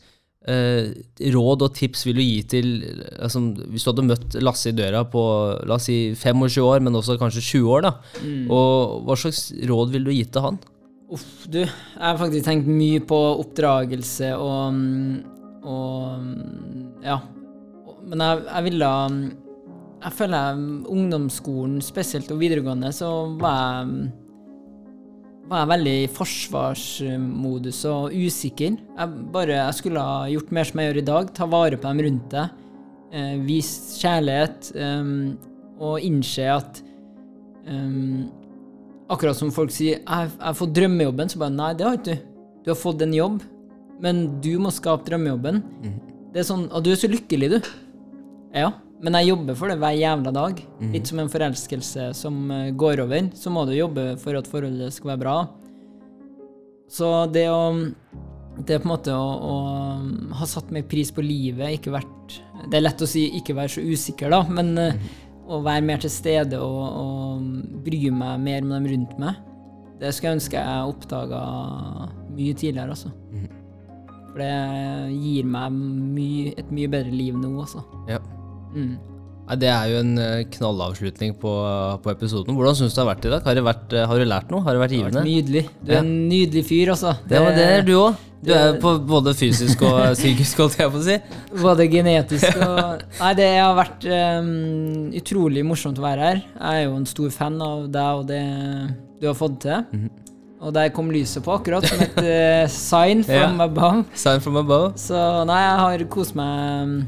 [0.49, 2.67] eh, råd og tips vil du gi til
[3.19, 5.23] altså, Hvis du hadde møtt Lasse i døra på
[5.69, 7.93] la oss si 25 år, men også kanskje 20 år, da.
[8.49, 10.61] Og hva slags råd vil du gi til han?
[11.09, 11.63] Uff, du.
[11.63, 17.19] Jeg har faktisk tenkt mye på oppdragelse og, mm, og mm, Ja.
[18.09, 19.23] Men jeg, jeg ville mm,
[20.03, 23.09] Jeg føler jeg, mm, ungdomsskolen spesielt, og videregående, så
[23.41, 24.03] var jeg mm,
[25.49, 28.75] var jeg veldig i forsvarsmodus og usikker.
[28.77, 31.31] Jeg, bare, jeg skulle ha gjort mer som jeg gjør i dag.
[31.35, 32.65] Ta vare på dem rundt deg.
[33.09, 34.71] Eh, vist kjærlighet.
[34.77, 35.37] em,
[35.79, 36.81] og innse at
[37.65, 38.27] em,
[39.09, 42.17] Akkurat som folk sier 'jeg har fått drømmejobben', så bare Nei, det har ikke du.
[42.63, 43.41] Du har fått en jobb,
[43.99, 45.63] men du må skape drømmejobben.
[46.31, 47.59] Det er sånn Og du er så lykkelig, du.
[48.53, 50.59] Ja, men jeg jobber for det hver jævla dag.
[50.93, 53.29] Litt som en forelskelse som eh, går over.
[53.37, 55.37] Så må du jobbe for at forholdet skal være bra.
[56.89, 57.61] Så det å
[58.59, 59.55] Det på en måte å, å
[60.35, 63.71] ha satt meg pris på livet, ikke vært Det er lett å si ikke være
[63.71, 65.05] så usikker, da, men mm.
[65.47, 69.37] å være mer til stede og, og bry meg mer om dem rundt meg,
[70.01, 71.39] det skulle jeg ønske jeg oppdaga
[72.35, 73.13] mye tidligere, altså.
[74.33, 75.79] For det gir meg
[76.17, 76.29] my,
[76.59, 77.85] et mye bedre liv nå, altså.
[78.11, 78.19] Ja.
[78.73, 78.97] Mm.
[79.49, 81.51] Nei, det er jo en eh, knallavslutning på,
[82.03, 82.53] på episoden.
[82.53, 83.45] Hvordan syns du det har vært i dag?
[83.47, 84.61] Har, det vært, eh, har du lært noe?
[84.61, 85.09] Har det vært givende?
[85.15, 85.63] Det har vært nydelig.
[85.81, 87.15] Du er en nydelig fyr, altså.
[87.25, 88.25] Det, var det er du òg.
[88.45, 91.17] Du er på både fysisk og psykisk, holdt jeg på å si.
[91.59, 94.53] Både genetisk og Nei, det har vært um,
[95.19, 96.39] utrolig morsomt å være her.
[96.53, 98.43] Jeg er jo en stor fan av deg og det
[99.19, 99.81] du har fått til.
[99.97, 100.09] Mhm.
[100.59, 103.65] Og der kom lyset på, akkurat som et uh, sign from Ja.
[103.65, 104.05] above.
[104.13, 104.93] Sign from above.
[104.99, 107.07] Så nei, jeg har kost meg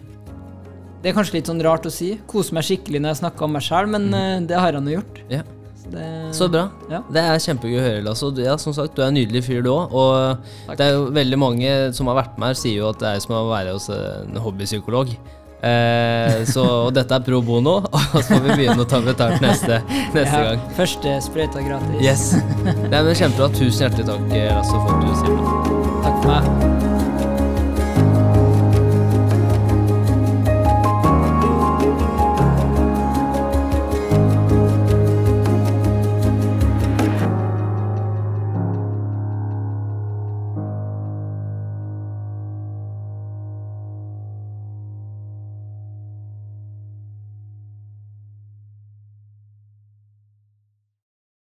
[1.01, 2.11] Det er kanskje litt sånn rart å si.
[2.29, 4.99] Kose meg skikkelig når jeg snakker om meg sjæl, men eh, det har han jo
[4.99, 5.21] gjort.
[5.33, 5.41] Ja.
[5.81, 6.05] Så det,
[6.37, 6.67] Så bra.
[6.91, 6.99] Ja.
[7.09, 8.03] Det er kjempegøy å høre.
[8.05, 8.29] Lasse.
[8.37, 9.89] Du- Ja, som sagt, du er en nydelig fyr, du òg.
[9.91, 10.37] Og
[10.67, 10.77] Takk.
[10.77, 13.19] det er jo veldig mange som har vært med her, sier jo at det er
[13.25, 15.15] som å være hos en hobbypsykolog.
[15.61, 19.41] Eh, så, og dette er pro bono, og så får vi begynne å ta betalt
[19.41, 19.81] neste,
[20.13, 20.63] neste Ja, gang.
[20.77, 22.01] Første sprøyta gratis.
[22.01, 22.23] Yes.
[22.89, 23.49] Nei, men Kjempebra.
[23.57, 26.90] Tusen hjertelig takk, Lasse, for at du sier det.